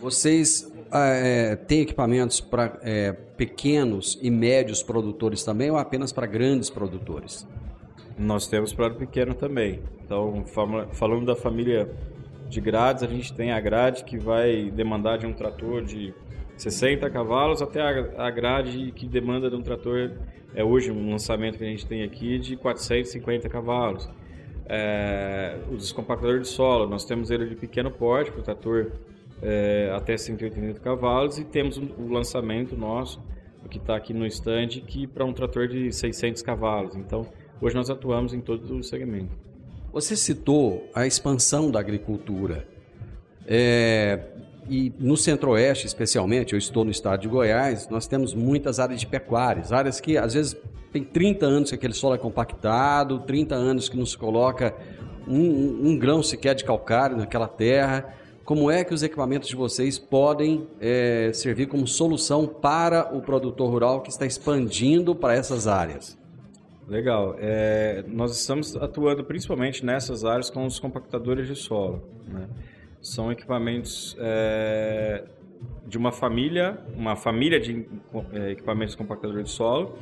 Vocês 0.00 0.72
é, 0.92 1.56
têm 1.56 1.82
equipamentos 1.82 2.40
para 2.40 2.78
é, 2.82 3.12
pequenos 3.12 4.18
e 4.22 4.30
médios 4.30 4.82
produtores 4.82 5.44
também 5.44 5.70
ou 5.70 5.76
apenas 5.76 6.10
para 6.12 6.26
grandes 6.26 6.70
produtores? 6.70 7.46
Nós 8.20 8.46
temos 8.46 8.74
para 8.74 8.92
o 8.92 8.96
pequeno 8.96 9.34
também. 9.34 9.80
Então, 10.04 10.44
falando 10.92 11.24
da 11.24 11.34
família 11.34 11.90
de 12.50 12.60
grades, 12.60 13.02
a 13.02 13.06
gente 13.06 13.32
tem 13.32 13.50
a 13.50 13.58
grade 13.58 14.04
que 14.04 14.18
vai 14.18 14.70
demandar 14.70 15.16
de 15.16 15.26
um 15.26 15.32
trator 15.32 15.82
de 15.82 16.12
60 16.54 17.08
cavalos 17.08 17.62
até 17.62 17.80
a 17.80 18.30
grade 18.30 18.92
que 18.92 19.06
demanda 19.06 19.48
de 19.48 19.56
um 19.56 19.62
trator, 19.62 20.10
é 20.54 20.62
hoje 20.62 20.90
um 20.90 21.10
lançamento 21.10 21.56
que 21.56 21.64
a 21.64 21.66
gente 21.66 21.86
tem 21.86 22.02
aqui, 22.02 22.38
de 22.38 22.56
450 22.56 23.48
cavalos. 23.48 24.06
É, 24.66 25.56
o 25.70 25.76
descompactador 25.76 26.40
de 26.40 26.48
solo, 26.48 26.86
nós 26.86 27.06
temos 27.06 27.30
ele 27.30 27.46
de 27.46 27.56
pequeno 27.56 27.90
porte, 27.90 28.30
para 28.30 28.40
o 28.40 28.42
trator 28.42 28.92
é, 29.40 29.90
até 29.96 30.18
180 30.18 30.78
cavalos, 30.80 31.38
e 31.38 31.44
temos 31.44 31.78
o 31.78 32.06
lançamento 32.12 32.76
nosso, 32.76 33.18
que 33.70 33.78
está 33.78 33.96
aqui 33.96 34.12
no 34.12 34.26
stand, 34.26 34.68
que 34.86 35.06
para 35.06 35.24
um 35.24 35.32
trator 35.32 35.66
de 35.66 35.90
600 35.90 36.42
cavalos. 36.42 36.94
Então, 36.96 37.26
Hoje 37.60 37.74
nós 37.74 37.90
atuamos 37.90 38.32
em 38.32 38.40
todo 38.40 38.74
o 38.74 38.82
segmento. 38.82 39.36
Você 39.92 40.16
citou 40.16 40.88
a 40.94 41.06
expansão 41.06 41.70
da 41.70 41.78
agricultura. 41.78 42.66
É, 43.46 44.20
e 44.68 44.92
no 44.98 45.16
Centro-Oeste, 45.16 45.86
especialmente, 45.86 46.54
eu 46.54 46.58
estou 46.58 46.84
no 46.84 46.90
estado 46.90 47.20
de 47.20 47.28
Goiás, 47.28 47.88
nós 47.88 48.06
temos 48.06 48.32
muitas 48.32 48.78
áreas 48.78 49.00
de 49.00 49.06
pecuárias, 49.06 49.72
áreas 49.72 50.00
que 50.00 50.16
às 50.16 50.32
vezes 50.32 50.56
tem 50.90 51.04
30 51.04 51.44
anos 51.44 51.68
que 51.70 51.74
aquele 51.74 51.92
solo 51.92 52.14
é 52.14 52.18
compactado, 52.18 53.18
30 53.20 53.54
anos 53.54 53.88
que 53.88 53.96
não 53.96 54.06
se 54.06 54.16
coloca 54.16 54.74
um, 55.28 55.90
um, 55.90 55.98
grão 55.98 56.22
sequer 56.22 56.54
de 56.54 56.64
calcário 56.64 57.16
naquela 57.16 57.48
terra. 57.48 58.14
Como 58.44 58.70
é 58.70 58.84
que 58.84 58.94
os 58.94 59.02
equipamentos 59.02 59.48
de 59.48 59.56
vocês 59.56 59.98
podem 59.98 60.66
é, 60.80 61.30
servir 61.34 61.66
como 61.66 61.86
solução 61.86 62.46
para 62.46 63.14
o 63.14 63.20
produtor 63.20 63.70
rural 63.70 64.00
que 64.00 64.10
está 64.10 64.24
expandindo 64.24 65.14
para 65.14 65.34
essas 65.34 65.66
áreas? 65.66 66.19
Legal. 66.90 67.36
É, 67.38 68.02
nós 68.08 68.36
estamos 68.36 68.74
atuando 68.74 69.22
principalmente 69.22 69.86
nessas 69.86 70.24
áreas 70.24 70.50
com 70.50 70.66
os 70.66 70.80
compactadores 70.80 71.46
de 71.46 71.54
solo. 71.54 72.02
Né? 72.26 72.48
São 73.00 73.30
equipamentos 73.30 74.16
é, 74.18 75.22
de 75.86 75.96
uma 75.96 76.10
família, 76.10 76.80
uma 76.96 77.14
família 77.14 77.60
de 77.60 77.86
é, 78.32 78.50
equipamentos 78.50 78.96
compactadores 78.96 79.44
de 79.44 79.50
solo. 79.52 79.96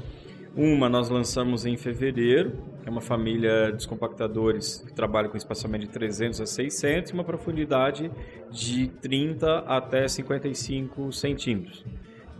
Uma 0.56 0.88
nós 0.88 1.10
lançamos 1.10 1.66
em 1.66 1.76
fevereiro, 1.76 2.58
é 2.86 2.88
uma 2.88 3.02
família 3.02 3.66
de 3.66 3.76
descompactadores 3.76 4.82
que 4.86 4.92
trabalha 4.94 5.28
com 5.28 5.36
espaçamento 5.36 5.82
de 5.84 5.90
300 5.90 6.40
a 6.40 6.46
600 6.46 7.10
e 7.10 7.14
uma 7.14 7.22
profundidade 7.22 8.10
de 8.50 8.88
30 8.88 9.58
até 9.58 10.08
55 10.08 11.12
centímetros. 11.12 11.84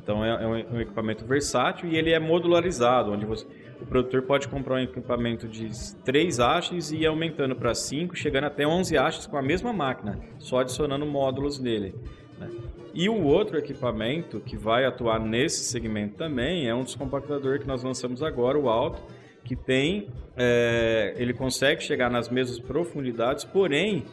Então 0.02 0.24
é, 0.24 0.42
é 0.42 0.46
um 0.46 0.80
equipamento 0.80 1.26
versátil 1.26 1.86
e 1.90 1.96
ele 1.98 2.10
é 2.12 2.18
modularizado, 2.18 3.12
onde 3.12 3.26
você, 3.26 3.46
o 3.80 3.86
produtor 3.86 4.22
pode 4.22 4.48
comprar 4.48 4.76
um 4.76 4.80
equipamento 4.80 5.46
de 5.46 5.70
3 6.04 6.40
hastes 6.40 6.90
e 6.90 6.98
ir 6.98 7.06
aumentando 7.06 7.54
para 7.54 7.74
5, 7.74 8.16
chegando 8.16 8.44
até 8.44 8.66
11 8.66 8.96
hastes 8.96 9.26
com 9.26 9.36
a 9.36 9.42
mesma 9.42 9.72
máquina, 9.72 10.18
só 10.38 10.58
adicionando 10.58 11.06
módulos 11.06 11.58
nele. 11.58 11.94
Né? 12.38 12.50
E 12.92 13.08
o 13.08 13.22
outro 13.24 13.56
equipamento 13.56 14.40
que 14.40 14.56
vai 14.56 14.84
atuar 14.84 15.20
nesse 15.20 15.64
segmento 15.64 16.16
também 16.16 16.68
é 16.68 16.74
um 16.74 16.82
descompactador 16.82 17.60
que 17.60 17.66
nós 17.66 17.82
lançamos 17.82 18.22
agora, 18.22 18.58
o 18.58 18.68
Alto, 18.68 19.02
que 19.44 19.54
tem, 19.54 20.08
é, 20.36 21.14
ele 21.16 21.32
consegue 21.32 21.82
chegar 21.82 22.10
nas 22.10 22.28
mesmas 22.28 22.58
profundidades, 22.58 23.44
porém 23.44 24.04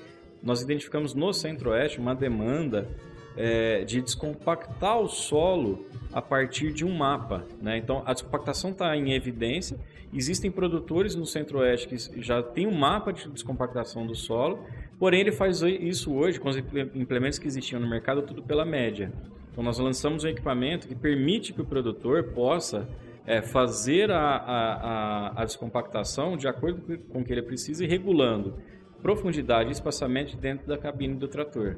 nós 0.42 0.62
identificamos 0.62 1.14
no 1.14 1.34
Centro-Oeste 1.34 2.00
uma 2.00 2.14
demanda 2.14 2.88
é, 3.38 3.84
de 3.84 4.02
descompactar 4.02 5.00
o 5.00 5.08
solo 5.08 5.86
a 6.14 6.22
partir 6.22 6.72
de 6.72 6.86
um 6.86 6.96
mapa. 6.96 7.44
Né? 7.62 7.78
Então, 7.78 8.02
a 8.06 8.14
descompactação 8.14 8.72
está 8.72 8.96
em 8.96 9.14
evidência. 9.14 9.78
Existem 10.14 10.50
produtores 10.50 11.16
no 11.16 11.26
Centro-Oeste 11.26 11.88
que 11.88 12.22
já 12.22 12.42
tem 12.42 12.66
um 12.68 12.74
mapa 12.74 13.12
de 13.12 13.28
descompactação 13.30 14.08
do 14.08 14.16
solo, 14.16 14.60
porém 14.98 15.20
ele 15.20 15.32
faz 15.32 15.62
isso 15.62 16.14
hoje 16.14 16.40
com 16.40 16.48
os 16.48 16.58
implementos 16.58 17.38
que 17.38 17.48
existiam 17.48 17.82
no 17.82 17.88
mercado, 17.88 18.22
tudo 18.22 18.42
pela 18.42 18.64
média. 18.64 19.12
Então, 19.52 19.64
nós 19.64 19.78
lançamos 19.78 20.24
um 20.24 20.28
equipamento 20.28 20.88
que 20.88 20.96
permite 20.96 21.54
que 21.54 21.62
o 21.62 21.66
produtor 21.66 22.24
possa 22.26 22.88
é, 23.26 23.42
fazer 23.42 24.12
a, 24.12 24.20
a, 24.20 25.42
a, 25.42 25.46
descompactação 25.46 26.38
de 26.38 26.48
acordo 26.48 27.00
com 27.10 27.22
o 27.22 27.24
que 27.24 27.32
ele 27.32 27.42
precisa 27.42 27.84
e 27.84 27.88
regulando 27.88 28.56
profundidade 29.02 29.70
e 29.70 29.72
espaçamento 29.72 30.36
dentro 30.38 30.68
da 30.68 30.78
cabine 30.78 31.16
do 31.16 31.28
trator. 31.28 31.78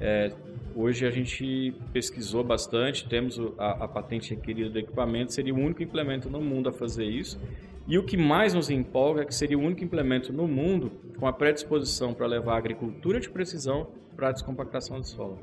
É, 0.00 0.32
hoje 0.74 1.06
a 1.06 1.10
gente 1.10 1.74
pesquisou 1.92 2.44
bastante, 2.44 3.08
temos 3.08 3.40
a, 3.58 3.84
a, 3.84 3.88
patente 3.88 4.30
requerida 4.30 4.70
do 4.70 4.78
equipamento, 4.78 5.32
seria 5.32 5.52
o 5.52 5.58
único 5.58 5.82
implemento 5.82 6.30
no 6.30 6.40
mundo 6.40 6.68
a 6.68 6.72
fazer 6.72 7.04
isso. 7.04 7.40
E 7.86 7.98
o 7.98 8.04
que 8.04 8.16
mais 8.16 8.54
nos 8.54 8.68
empolga 8.70 9.22
é 9.22 9.24
que 9.24 9.34
seria 9.34 9.58
o 9.58 9.62
único 9.62 9.82
implemento 9.82 10.32
no 10.32 10.46
mundo 10.46 10.92
com 11.18 11.26
a 11.26 11.32
predisposição 11.32 12.12
para 12.12 12.26
levar 12.26 12.54
a 12.54 12.58
agricultura 12.58 13.18
de 13.18 13.28
precisão 13.30 13.88
para 14.14 14.28
a 14.28 14.32
descompactação 14.32 15.00
do 15.00 15.06
solo. 15.06 15.38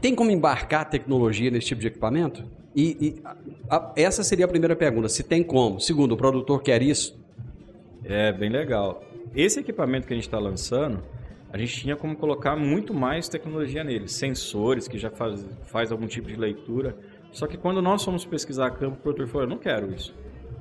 Tem 0.00 0.14
como 0.14 0.30
embarcar 0.30 0.88
tecnologia 0.88 1.50
nesse 1.50 1.68
tipo 1.68 1.80
de 1.80 1.88
equipamento? 1.88 2.44
E, 2.74 2.96
e 3.00 3.22
a, 3.70 3.92
essa 3.94 4.22
seria 4.22 4.46
a 4.46 4.48
primeira 4.48 4.74
pergunta, 4.74 5.08
se 5.08 5.22
tem 5.22 5.42
como. 5.42 5.80
Segundo, 5.80 6.12
o 6.12 6.16
produtor 6.16 6.62
quer 6.62 6.82
isso? 6.82 7.18
É, 8.04 8.32
bem 8.32 8.50
legal. 8.50 9.02
Esse 9.36 9.60
equipamento 9.60 10.06
que 10.06 10.14
a 10.14 10.16
gente 10.16 10.26
está 10.26 10.38
lançando, 10.38 11.04
a 11.52 11.58
gente 11.58 11.78
tinha 11.78 11.94
como 11.94 12.16
colocar 12.16 12.56
muito 12.56 12.94
mais 12.94 13.28
tecnologia 13.28 13.84
nele, 13.84 14.08
sensores 14.08 14.88
que 14.88 14.96
já 14.96 15.10
faz, 15.10 15.46
faz 15.66 15.92
algum 15.92 16.06
tipo 16.06 16.26
de 16.26 16.36
leitura. 16.36 16.96
Só 17.32 17.46
que 17.46 17.58
quando 17.58 17.82
nós 17.82 18.02
fomos 18.02 18.24
pesquisar 18.24 18.68
a 18.68 18.70
campo, 18.70 18.96
o 18.96 19.02
produtor 19.02 19.26
falou: 19.26 19.42
eu 19.42 19.50
não 19.50 19.58
quero 19.58 19.92
isso. 19.92 20.14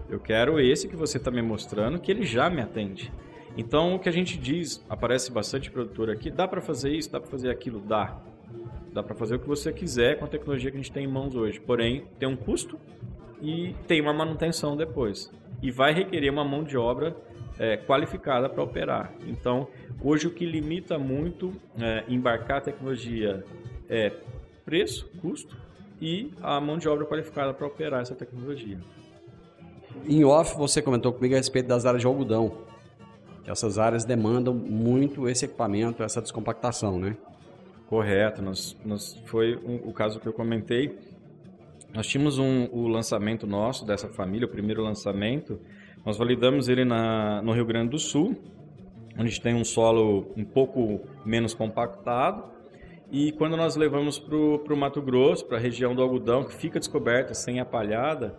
Eu 0.09 0.19
quero 0.19 0.59
esse 0.59 0.89
que 0.89 0.95
você 0.97 1.15
está 1.15 1.31
me 1.31 1.41
mostrando, 1.41 1.97
que 1.99 2.11
ele 2.11 2.25
já 2.25 2.49
me 2.49 2.61
atende. 2.61 3.13
Então, 3.55 3.95
o 3.95 3.99
que 3.99 4.09
a 4.09 4.11
gente 4.11 4.37
diz, 4.37 4.83
aparece 4.89 5.31
bastante 5.31 5.71
produtor 5.71 6.09
aqui, 6.09 6.29
dá 6.29 6.45
para 6.45 6.59
fazer 6.59 6.91
isso, 6.91 7.09
dá 7.09 7.21
para 7.21 7.29
fazer 7.29 7.49
aquilo, 7.49 7.79
dá. 7.79 8.19
Dá 8.91 9.01
para 9.01 9.15
fazer 9.15 9.35
o 9.35 9.39
que 9.39 9.47
você 9.47 9.71
quiser 9.71 10.19
com 10.19 10.25
a 10.25 10.27
tecnologia 10.27 10.69
que 10.69 10.75
a 10.75 10.81
gente 10.81 10.91
tem 10.91 11.05
em 11.05 11.07
mãos 11.07 11.33
hoje. 11.33 11.61
Porém, 11.61 12.03
tem 12.19 12.27
um 12.27 12.35
custo 12.35 12.77
e 13.41 13.73
tem 13.87 14.01
uma 14.01 14.13
manutenção 14.13 14.75
depois. 14.75 15.31
E 15.61 15.71
vai 15.71 15.93
requerer 15.93 16.29
uma 16.29 16.43
mão 16.43 16.61
de 16.61 16.77
obra 16.77 17.15
é, 17.59 17.77
qualificada 17.77 18.49
para 18.49 18.63
operar. 18.63 19.13
Então, 19.27 19.67
hoje 20.01 20.27
o 20.27 20.31
que 20.31 20.45
limita 20.45 20.97
muito 20.97 21.53
é, 21.79 22.03
embarcar 22.07 22.57
a 22.57 22.61
tecnologia 22.61 23.43
é 23.89 24.11
preço, 24.65 25.09
custo 25.21 25.55
e 26.01 26.31
a 26.41 26.59
mão 26.59 26.77
de 26.77 26.89
obra 26.89 27.05
qualificada 27.05 27.53
para 27.53 27.65
operar 27.65 28.01
essa 28.01 28.15
tecnologia. 28.15 28.77
Em 30.07 30.23
off, 30.25 30.57
você 30.57 30.81
comentou 30.81 31.13
comigo 31.13 31.33
a 31.35 31.37
respeito 31.37 31.67
das 31.67 31.85
áreas 31.85 32.01
de 32.01 32.07
algodão. 32.07 32.65
Essas 33.47 33.77
áreas 33.77 34.03
demandam 34.03 34.53
muito 34.53 35.29
esse 35.29 35.45
equipamento, 35.45 36.03
essa 36.03 36.21
descompactação, 36.21 36.99
né? 36.99 37.15
Correto. 37.87 38.41
Nós, 38.41 38.75
nós 38.83 39.15
foi 39.25 39.55
um, 39.55 39.87
o 39.87 39.93
caso 39.93 40.19
que 40.19 40.27
eu 40.27 40.33
comentei. 40.33 40.97
Nós 41.93 42.07
tínhamos 42.07 42.37
um, 42.37 42.67
o 42.71 42.87
lançamento 42.87 43.47
nosso 43.47 43.85
dessa 43.85 44.09
família, 44.09 44.47
o 44.47 44.49
primeiro 44.49 44.83
lançamento, 44.83 45.59
nós 46.05 46.17
validamos 46.17 46.69
ele 46.69 46.85
na, 46.85 47.41
no 47.41 47.51
Rio 47.51 47.65
Grande 47.65 47.89
do 47.89 47.97
Sul, 47.97 48.35
onde 49.17 49.41
tem 49.41 49.55
um 49.55 49.65
solo 49.65 50.31
um 50.37 50.45
pouco 50.45 51.01
menos 51.25 51.55
compactado. 51.55 52.43
E 53.11 53.31
quando 53.31 53.57
nós 53.57 53.75
levamos 53.75 54.19
para 54.19 54.35
o 54.35 54.77
Mato 54.77 55.01
Grosso, 55.01 55.45
para 55.45 55.57
a 55.57 55.59
região 55.59 55.95
do 55.95 56.03
algodão, 56.03 56.43
que 56.43 56.53
fica 56.53 56.77
descoberta, 56.77 57.33
sem 57.33 57.59
a 57.59 57.65
palhada, 57.65 58.37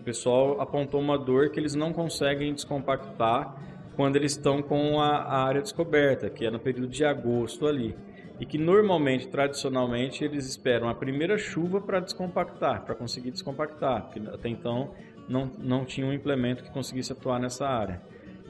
o 0.00 0.02
pessoal 0.02 0.60
apontou 0.60 1.00
uma 1.00 1.16
dor 1.16 1.50
que 1.50 1.60
eles 1.60 1.76
não 1.76 1.92
conseguem 1.92 2.52
descompactar 2.52 3.62
quando 3.94 4.16
eles 4.16 4.32
estão 4.32 4.60
com 4.60 5.00
a, 5.00 5.18
a 5.18 5.44
área 5.44 5.62
descoberta, 5.62 6.28
que 6.28 6.44
é 6.44 6.50
no 6.50 6.58
período 6.58 6.88
de 6.88 7.04
agosto 7.04 7.66
ali. 7.66 7.94
E 8.40 8.44
que 8.44 8.58
normalmente, 8.58 9.28
tradicionalmente, 9.28 10.24
eles 10.24 10.48
esperam 10.48 10.88
a 10.88 10.94
primeira 10.94 11.38
chuva 11.38 11.80
para 11.80 12.00
descompactar, 12.00 12.84
para 12.84 12.96
conseguir 12.96 13.30
descompactar, 13.30 14.06
porque 14.06 14.20
até 14.28 14.48
então 14.48 14.90
não, 15.28 15.50
não 15.58 15.84
tinha 15.84 16.06
um 16.06 16.12
implemento 16.12 16.62
que 16.62 16.70
conseguisse 16.70 17.12
atuar 17.12 17.38
nessa 17.38 17.66
área. 17.66 18.00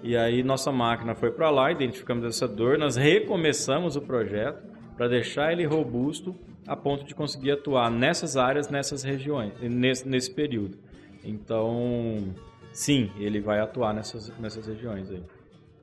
E 0.02 0.16
aí 0.16 0.42
nossa 0.42 0.70
máquina 0.70 1.14
foi 1.14 1.30
para 1.30 1.50
lá, 1.50 1.72
identificamos 1.72 2.24
essa 2.24 2.46
dor, 2.46 2.78
nós 2.78 2.96
recomeçamos 2.96 3.96
o 3.96 4.02
projeto 4.02 4.62
para 4.96 5.08
deixar 5.08 5.52
ele 5.52 5.64
robusto 5.64 6.34
a 6.66 6.76
ponto 6.76 7.04
de 7.04 7.14
conseguir 7.14 7.52
atuar 7.52 7.90
nessas 7.90 8.36
áreas, 8.36 8.68
nessas 8.68 9.02
regiões, 9.02 9.52
nesse, 9.60 10.06
nesse 10.08 10.30
período. 10.30 10.78
Então, 11.22 12.34
sim, 12.72 13.10
ele 13.18 13.40
vai 13.40 13.60
atuar 13.60 13.94
nessas, 13.94 14.32
nessas 14.38 14.66
regiões 14.66 15.10
aí. 15.10 15.22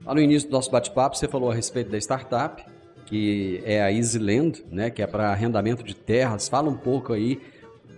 Lá 0.06 0.14
no 0.14 0.22
início 0.22 0.50
do 0.50 0.52
nosso 0.52 0.72
bate-papo, 0.72 1.16
você 1.16 1.28
falou 1.28 1.52
a 1.52 1.54
respeito 1.54 1.92
da 1.92 1.98
startup, 1.98 2.64
que 3.06 3.62
é 3.66 3.82
a 3.82 3.92
EasyLand, 3.92 4.54
né, 4.72 4.90
que 4.90 5.02
é 5.02 5.08
para 5.08 5.32
arrendamento 5.32 5.84
de 5.84 5.96
terras. 5.96 6.48
Fala 6.48 6.70
um 6.70 6.78
pouco 6.78 7.14
aí 7.14 7.40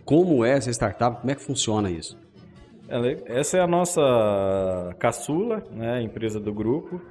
como 0.03 0.43
é 0.43 0.51
essa 0.51 0.69
startup, 0.71 1.21
como 1.21 1.32
é 1.32 1.36
que 1.36 1.41
funciona 1.41 1.89
isso? 1.89 2.17
Essa 3.25 3.57
é 3.57 3.61
a 3.61 3.67
nossa 3.67 4.95
caçula, 4.99 5.63
né, 5.71 6.01
empresa 6.01 6.39
do 6.39 6.53
grupo. 6.53 7.01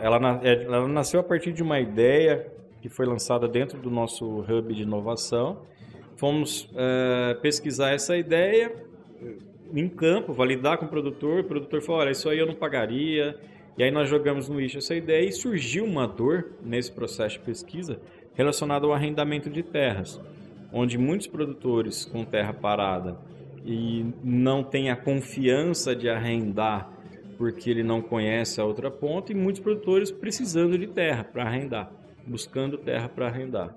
Ela, 0.00 0.40
é, 0.42 0.62
ela 0.64 0.88
nasceu 0.88 1.20
a 1.20 1.22
partir 1.22 1.52
de 1.52 1.62
uma 1.62 1.78
ideia 1.78 2.50
que 2.80 2.88
foi 2.88 3.04
lançada 3.04 3.46
dentro 3.46 3.78
do 3.78 3.90
nosso 3.90 4.40
hub 4.40 4.74
de 4.74 4.82
inovação. 4.82 5.62
Fomos 6.16 6.70
é, 6.74 7.34
pesquisar 7.42 7.90
essa 7.90 8.16
ideia 8.16 8.72
em 9.74 9.88
campo, 9.88 10.32
validar 10.32 10.78
com 10.78 10.86
o 10.86 10.88
produtor. 10.88 11.40
O 11.40 11.44
produtor 11.44 11.82
falou: 11.82 12.00
Olha, 12.00 12.10
isso 12.10 12.28
aí 12.28 12.38
eu 12.38 12.46
não 12.46 12.54
pagaria. 12.54 13.36
E 13.76 13.82
aí 13.82 13.90
nós 13.90 14.08
jogamos 14.08 14.48
no 14.48 14.58
lixo 14.58 14.78
essa 14.78 14.94
ideia 14.94 15.26
e 15.26 15.32
surgiu 15.32 15.84
uma 15.84 16.06
dor 16.06 16.52
nesse 16.62 16.90
processo 16.90 17.38
de 17.38 17.44
pesquisa 17.44 18.00
relacionada 18.34 18.86
ao 18.86 18.92
arrendamento 18.92 19.50
de 19.50 19.62
terras, 19.62 20.20
onde 20.72 20.96
muitos 20.98 21.26
produtores 21.26 22.04
com 22.04 22.24
terra 22.24 22.52
parada 22.52 23.18
e 23.64 24.06
não 24.22 24.62
tem 24.62 24.90
a 24.90 24.96
confiança 24.96 25.94
de 25.94 26.08
arrendar 26.08 26.90
porque 27.40 27.70
ele 27.70 27.82
não 27.82 28.02
conhece 28.02 28.60
a 28.60 28.64
outra 28.66 28.90
ponta 28.90 29.32
e 29.32 29.34
muitos 29.34 29.62
produtores 29.62 30.10
precisando 30.10 30.76
de 30.76 30.86
terra 30.86 31.24
para 31.24 31.44
arrendar, 31.44 31.90
buscando 32.26 32.76
terra 32.76 33.08
para 33.08 33.28
arrendar. 33.28 33.74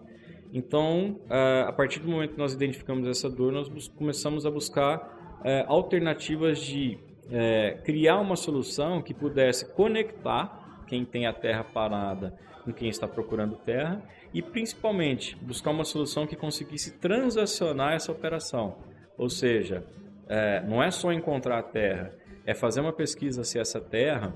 Então, 0.54 1.18
a 1.66 1.72
partir 1.72 2.02
do 2.02 2.10
momento 2.10 2.34
que 2.34 2.38
nós 2.38 2.54
identificamos 2.54 3.08
essa 3.08 3.30
dor, 3.30 3.54
nós 3.54 3.88
começamos 3.96 4.46
a 4.46 4.52
buscar 4.52 5.40
é, 5.46 5.64
alternativas 5.66 6.60
de 6.60 7.00
é, 7.32 7.80
criar 7.86 8.20
uma 8.20 8.36
solução 8.36 9.02
que 9.02 9.14
pudesse 9.14 9.74
conectar 9.74 10.84
quem 10.86 11.06
tem 11.06 11.26
a 11.26 11.34
terra 11.34 11.64
parada 11.64 12.38
com 12.66 12.74
quem 12.74 12.90
está 12.90 13.08
procurando 13.08 13.56
terra 13.56 14.04
e, 14.34 14.42
principalmente, 14.42 15.38
buscar 15.42 15.72
uma 15.72 15.86
solução 15.86 16.28
que 16.28 16.36
conseguisse 16.36 17.00
transacionar 17.00 17.94
essa 17.94 18.12
operação 18.12 18.76
ou 19.18 19.30
seja, 19.30 19.84
é, 20.28 20.62
não 20.62 20.82
é 20.82 20.92
só 20.92 21.12
encontrar 21.12 21.60
a 21.60 21.64
terra, 21.64 22.14
é 22.46 22.54
fazer 22.54 22.82
uma 22.82 22.94
pesquisa 22.94 23.44
se 23.44 23.60
essa 23.60 23.80
terra, 23.80 24.34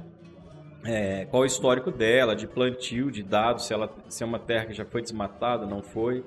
é, 0.85 1.25
qual 1.25 1.43
o 1.43 1.45
histórico 1.45 1.91
dela, 1.91 2.35
de 2.35 2.47
plantio, 2.47 3.11
de 3.11 3.23
dados, 3.23 3.65
se, 3.65 3.73
ela, 3.73 3.93
se 4.07 4.23
é 4.23 4.25
uma 4.25 4.39
terra 4.39 4.65
que 4.65 4.73
já 4.73 4.85
foi 4.85 5.01
desmatada, 5.01 5.65
não 5.65 5.81
foi. 5.81 6.23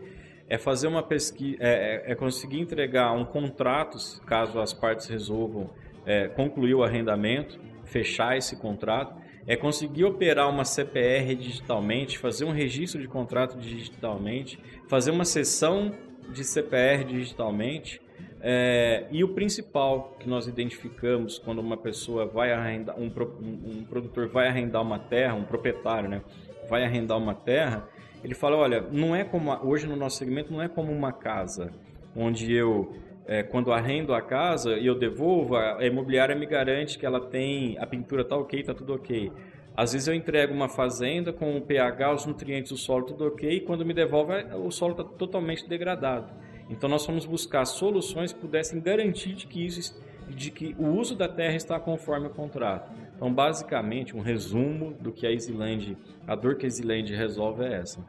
É 0.49 0.59
fazer 0.59 0.89
uma 0.89 1.03
pesquisa, 1.03 1.57
é, 1.61 2.05
é, 2.09 2.13
é 2.13 2.15
conseguir 2.15 2.61
entregar 2.61 3.13
um 3.13 3.25
contrato, 3.25 3.97
caso 4.27 4.61
as 4.61 4.73
partes 4.73 5.07
resolvam 5.07 5.71
é, 6.05 6.29
concluir 6.29 6.75
o 6.75 6.83
arrendamento, 6.83 7.59
fechar 7.85 8.37
esse 8.37 8.57
contrato. 8.57 9.15
É 9.47 9.57
conseguir 9.57 10.05
operar 10.05 10.49
uma 10.51 10.65
CPR 10.65 11.35
digitalmente, 11.35 12.19
fazer 12.19 12.45
um 12.45 12.53
registro 12.53 13.01
de 13.01 13.09
contrato 13.09 13.57
digitalmente, 13.57 14.59
fazer 14.87 15.11
uma 15.11 15.25
sessão 15.25 15.93
de 16.31 16.45
CPR 16.45 17.05
digitalmente, 17.05 18.01
É, 18.43 19.07
e 19.11 19.23
o 19.23 19.29
principal 19.35 20.17
que 20.19 20.29
nós 20.29 20.47
identificamos 20.47 21.39
quando 21.39 21.59
uma 21.59 21.77
pessoa 21.77 22.25
vai 22.25 22.53
arrendar, 22.53 22.99
um, 22.99 23.07
um, 23.07 23.85
produtor 23.85 24.29
vai 24.29 24.49
arrendar 24.49 24.81
uma 24.81 24.99
terra, 24.99 25.35
um 25.35 25.45
proprietário, 25.45 26.09
né, 26.09 26.23
vai 26.69 26.85
arrendar 26.85 27.19
uma 27.19 27.35
terra, 27.35 27.87
ele 28.25 28.35
fala, 28.35 28.57
olha, 28.57 28.81
não 28.91 29.15
é 29.15 29.25
como 29.25 29.53
hoje 29.63 29.87
no 29.87 29.95
nosso 29.95 30.17
segmento 30.17 30.53
não 30.53 30.63
é 30.63 30.69
como 30.69 30.91
uma 30.91 31.13
casa, 31.13 31.71
onde 32.17 32.51
eu 32.53 32.95
é, 33.27 33.43
quando 33.43 33.73
arrendo 33.73 34.15
a 34.15 34.23
casa 34.23 34.77
e 34.79 34.87
eu 34.87 34.95
devolvo, 34.95 35.55
a 35.57 35.85
imobiliária 35.85 36.35
me 36.35 36.47
garante 36.47 36.99
que 36.99 37.05
ela 37.05 37.21
tem 37.21 37.79
a 37.79 37.87
pintura 37.87 38.25
tá 38.25 38.37
ok, 38.37 38.63
tá 38.63 38.75
tudo 38.75 38.95
ok. 38.95 39.31
Às 39.77 39.93
vezes 39.93 40.09
eu 40.09 40.15
entrego 40.15 40.53
uma 40.53 40.69
fazenda 40.69 41.33
com 41.33 41.57
o 41.57 41.61
pH, 41.61 42.13
os 42.13 42.27
nutrientes 42.27 42.73
do 42.73 42.79
solo 42.79 43.05
tudo 43.05 43.27
ok, 43.27 43.49
e 43.49 43.61
quando 43.61 43.85
me 43.85 43.95
devolve 43.95 44.33
o 44.55 44.71
solo 44.71 44.93
está 44.93 45.05
totalmente 45.05 45.69
degradado. 45.69 46.33
Então 46.71 46.89
nós 46.89 47.05
fomos 47.05 47.27
buscar 47.27 47.65
soluções 47.65 48.33
que 48.33 48.39
pudessem 48.39 48.81
garantir 48.81 49.35
de 49.35 49.47
que, 49.47 49.67
isso, 49.67 50.01
de 50.29 50.51
que 50.51 50.75
o 50.79 50.87
uso 50.87 51.17
da 51.17 51.29
terra 51.29 51.57
está 51.57 51.81
conforme 51.81 52.29
o 52.29 52.31
contrato. 52.31 52.91
Então 53.17 53.33
basicamente 53.33 54.17
um 54.17 54.21
resumo 54.21 54.95
do 55.01 55.11
que 55.11 55.27
a 55.27 55.33
EasyLand, 55.33 55.97
a 56.27 56.35
dor 56.35 56.57
que 56.57 56.65
a 56.65 56.69
EasyLand 56.69 57.07
resolve 57.17 57.65
é 57.65 57.75
essa. 57.75 58.01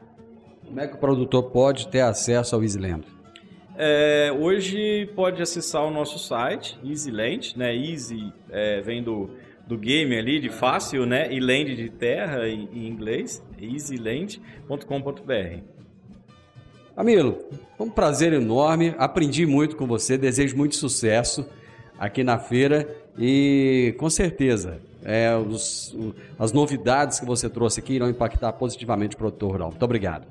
Como 0.64 0.80
é 0.80 0.86
que 0.86 0.94
o 0.94 0.98
produtor 0.98 1.50
pode 1.50 1.88
ter 1.88 2.00
acesso 2.00 2.54
ao 2.54 2.62
EasyLand? 2.62 3.02
É, 3.76 4.30
hoje 4.32 5.10
pode 5.14 5.42
acessar 5.42 5.84
o 5.84 5.90
nosso 5.90 6.18
site, 6.18 6.78
EasyLand, 6.84 7.56
né? 7.56 7.74
Easy 7.74 8.32
é, 8.50 8.80
vem 8.80 9.02
do, 9.02 9.30
do 9.66 9.78
game 9.78 10.16
ali, 10.16 10.38
de 10.38 10.50
fácil, 10.50 11.06
né? 11.06 11.32
E 11.32 11.40
land 11.40 11.74
de 11.74 11.88
terra 11.88 12.46
em, 12.48 12.68
em 12.72 12.86
inglês, 12.86 13.44
easyland.com.br. 13.60 15.81
Amilo, 16.96 17.38
foi 17.76 17.86
um 17.86 17.90
prazer 17.90 18.32
enorme. 18.32 18.94
Aprendi 18.98 19.46
muito 19.46 19.76
com 19.76 19.86
você. 19.86 20.18
Desejo 20.18 20.56
muito 20.56 20.76
sucesso 20.76 21.46
aqui 21.98 22.22
na 22.22 22.38
feira 22.38 22.88
e 23.18 23.94
com 23.98 24.10
certeza 24.10 24.80
é, 25.04 25.34
os, 25.36 25.96
as 26.38 26.52
novidades 26.52 27.20
que 27.20 27.26
você 27.26 27.48
trouxe 27.48 27.80
aqui 27.80 27.94
irão 27.94 28.08
impactar 28.08 28.52
positivamente 28.52 29.14
o 29.14 29.18
produtor 29.18 29.52
rural. 29.52 29.70
Muito 29.70 29.84
obrigado. 29.84 30.26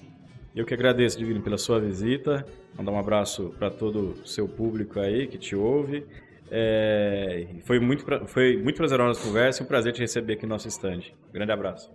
Eu 0.56 0.66
que 0.66 0.74
agradeço, 0.74 1.18
Divino, 1.18 1.42
pela 1.42 1.58
sua 1.58 1.80
visita. 1.80 2.46
Mandar 2.78 2.92
um 2.92 3.00
abraço 3.00 3.54
para 3.58 3.70
todo 3.70 4.16
o 4.24 4.28
seu 4.28 4.48
público 4.48 5.00
aí 5.00 5.28
que 5.28 5.38
te 5.38 5.56
ouve. 5.56 6.06
É, 6.50 7.48
foi, 7.64 7.80
muito, 7.80 8.04
foi 8.28 8.58
muito 8.58 8.76
prazerosa 8.76 9.20
a 9.20 9.24
conversa 9.24 9.62
e 9.62 9.64
um 9.64 9.68
prazer 9.68 9.94
te 9.94 10.02
receber 10.02 10.34
aqui 10.34 10.44
no 10.44 10.50
nosso 10.50 10.68
estande. 10.68 11.16
Grande 11.32 11.52
abraço. 11.52 11.90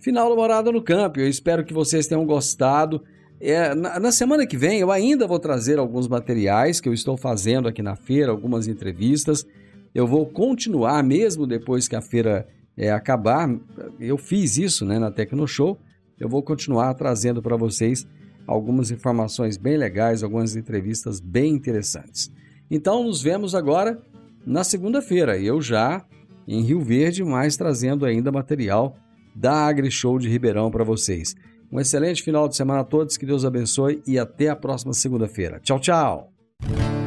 Final 0.00 0.28
do 0.28 0.36
Morada 0.36 0.72
no 0.72 0.82
Campo. 0.82 1.20
Eu 1.20 1.28
espero 1.28 1.64
que 1.64 1.72
vocês 1.72 2.06
tenham 2.08 2.26
gostado. 2.26 3.04
É, 3.46 3.74
na, 3.74 4.00
na, 4.00 4.10
semana 4.10 4.46
que 4.46 4.56
vem 4.56 4.80
eu 4.80 4.90
ainda 4.90 5.26
vou 5.26 5.38
trazer 5.38 5.78
alguns 5.78 6.08
materiais 6.08 6.80
que 6.80 6.88
eu 6.88 6.94
estou 6.94 7.14
fazendo 7.14 7.68
aqui 7.68 7.82
na 7.82 7.94
feira, 7.94 8.32
algumas 8.32 8.66
entrevistas. 8.66 9.46
Eu 9.94 10.06
vou 10.06 10.24
continuar 10.24 11.04
mesmo 11.04 11.46
depois 11.46 11.86
que 11.86 11.94
a 11.94 12.00
feira 12.00 12.48
é, 12.74 12.90
acabar. 12.90 13.54
Eu 14.00 14.16
fiz 14.16 14.56
isso 14.56 14.86
né, 14.86 14.98
na 14.98 15.10
Tecnoshow. 15.10 15.78
Eu 16.18 16.26
vou 16.26 16.42
continuar 16.42 16.94
trazendo 16.94 17.42
para 17.42 17.54
vocês 17.54 18.06
algumas 18.46 18.90
informações 18.90 19.58
bem 19.58 19.76
legais, 19.76 20.22
algumas 20.22 20.56
entrevistas 20.56 21.20
bem 21.20 21.52
interessantes. 21.52 22.32
Então 22.70 23.04
nos 23.04 23.20
vemos 23.20 23.54
agora 23.54 24.00
na 24.46 24.64
segunda-feira. 24.64 25.38
Eu 25.38 25.60
já 25.60 26.02
em 26.48 26.62
Rio 26.62 26.80
Verde, 26.80 27.22
mas 27.22 27.58
trazendo 27.58 28.06
ainda 28.06 28.32
material 28.32 28.96
da 29.36 29.66
AgriShow 29.66 30.18
de 30.18 30.30
Ribeirão 30.30 30.70
para 30.70 30.82
vocês. 30.82 31.34
Um 31.74 31.80
excelente 31.80 32.22
final 32.22 32.48
de 32.48 32.54
semana 32.54 32.82
a 32.82 32.84
todos, 32.84 33.16
que 33.16 33.26
Deus 33.26 33.44
abençoe 33.44 34.00
e 34.06 34.16
até 34.16 34.48
a 34.48 34.54
próxima 34.54 34.92
segunda-feira. 34.92 35.58
Tchau, 35.60 35.80
tchau. 35.80 36.28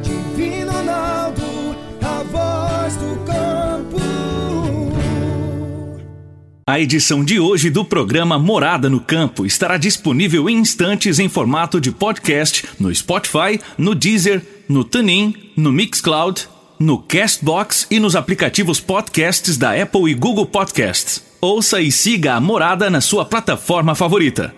Divino 0.02 0.70
Ronaldo, 0.70 1.42
a 2.02 2.22
voz 2.24 2.96
do 2.96 3.24
campo. 3.24 3.96
A 6.66 6.78
edição 6.78 7.24
de 7.24 7.40
hoje 7.40 7.70
do 7.70 7.82
programa 7.82 8.38
Morada 8.38 8.90
no 8.90 9.00
Campo 9.00 9.46
estará 9.46 9.78
disponível 9.78 10.50
em 10.50 10.58
instantes 10.58 11.18
em 11.18 11.30
formato 11.30 11.80
de 11.80 11.90
podcast 11.90 12.68
no 12.78 12.94
Spotify, 12.94 13.58
no 13.78 13.94
Deezer, 13.94 14.42
no 14.68 14.84
TuneIn, 14.84 15.34
no 15.56 15.72
Mixcloud, 15.72 16.46
no 16.78 16.98
Castbox 16.98 17.86
e 17.90 17.98
nos 17.98 18.14
aplicativos 18.14 18.80
podcasts 18.80 19.56
da 19.56 19.72
Apple 19.82 20.10
e 20.10 20.14
Google 20.14 20.44
Podcasts. 20.44 21.26
Ouça 21.40 21.80
e 21.80 21.90
siga 21.90 22.34
a 22.34 22.40
Morada 22.40 22.90
na 22.90 23.00
sua 23.00 23.24
plataforma 23.24 23.94
favorita. 23.94 24.57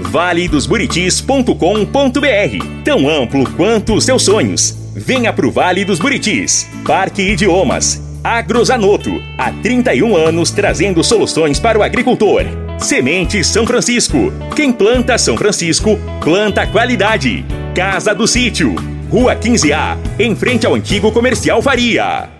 valedosburitis.com.br 0.00 2.82
Tão 2.84 3.08
amplo 3.08 3.48
quanto 3.52 3.94
os 3.94 4.04
seus 4.04 4.22
sonhos. 4.22 4.76
Venha 4.94 5.32
pro 5.32 5.50
Vale 5.50 5.84
dos 5.84 5.98
Buritis. 5.98 6.68
Parque 6.84 7.22
Idiomas. 7.22 8.02
Agrozanoto. 8.22 9.22
Há 9.38 9.52
31 9.52 10.16
anos 10.16 10.50
trazendo 10.50 11.02
soluções 11.02 11.58
para 11.58 11.78
o 11.78 11.82
agricultor. 11.82 12.44
Semente 12.78 13.42
São 13.44 13.66
Francisco. 13.66 14.32
Quem 14.56 14.72
planta 14.72 15.18
São 15.18 15.36
Francisco, 15.36 15.98
planta 16.20 16.66
qualidade. 16.66 17.44
Casa 17.74 18.14
do 18.14 18.26
Sítio. 18.26 18.74
Rua 19.10 19.34
15A, 19.34 19.98
em 20.18 20.36
frente 20.36 20.66
ao 20.66 20.74
antigo 20.74 21.10
comercial 21.10 21.60
Faria. 21.60 22.30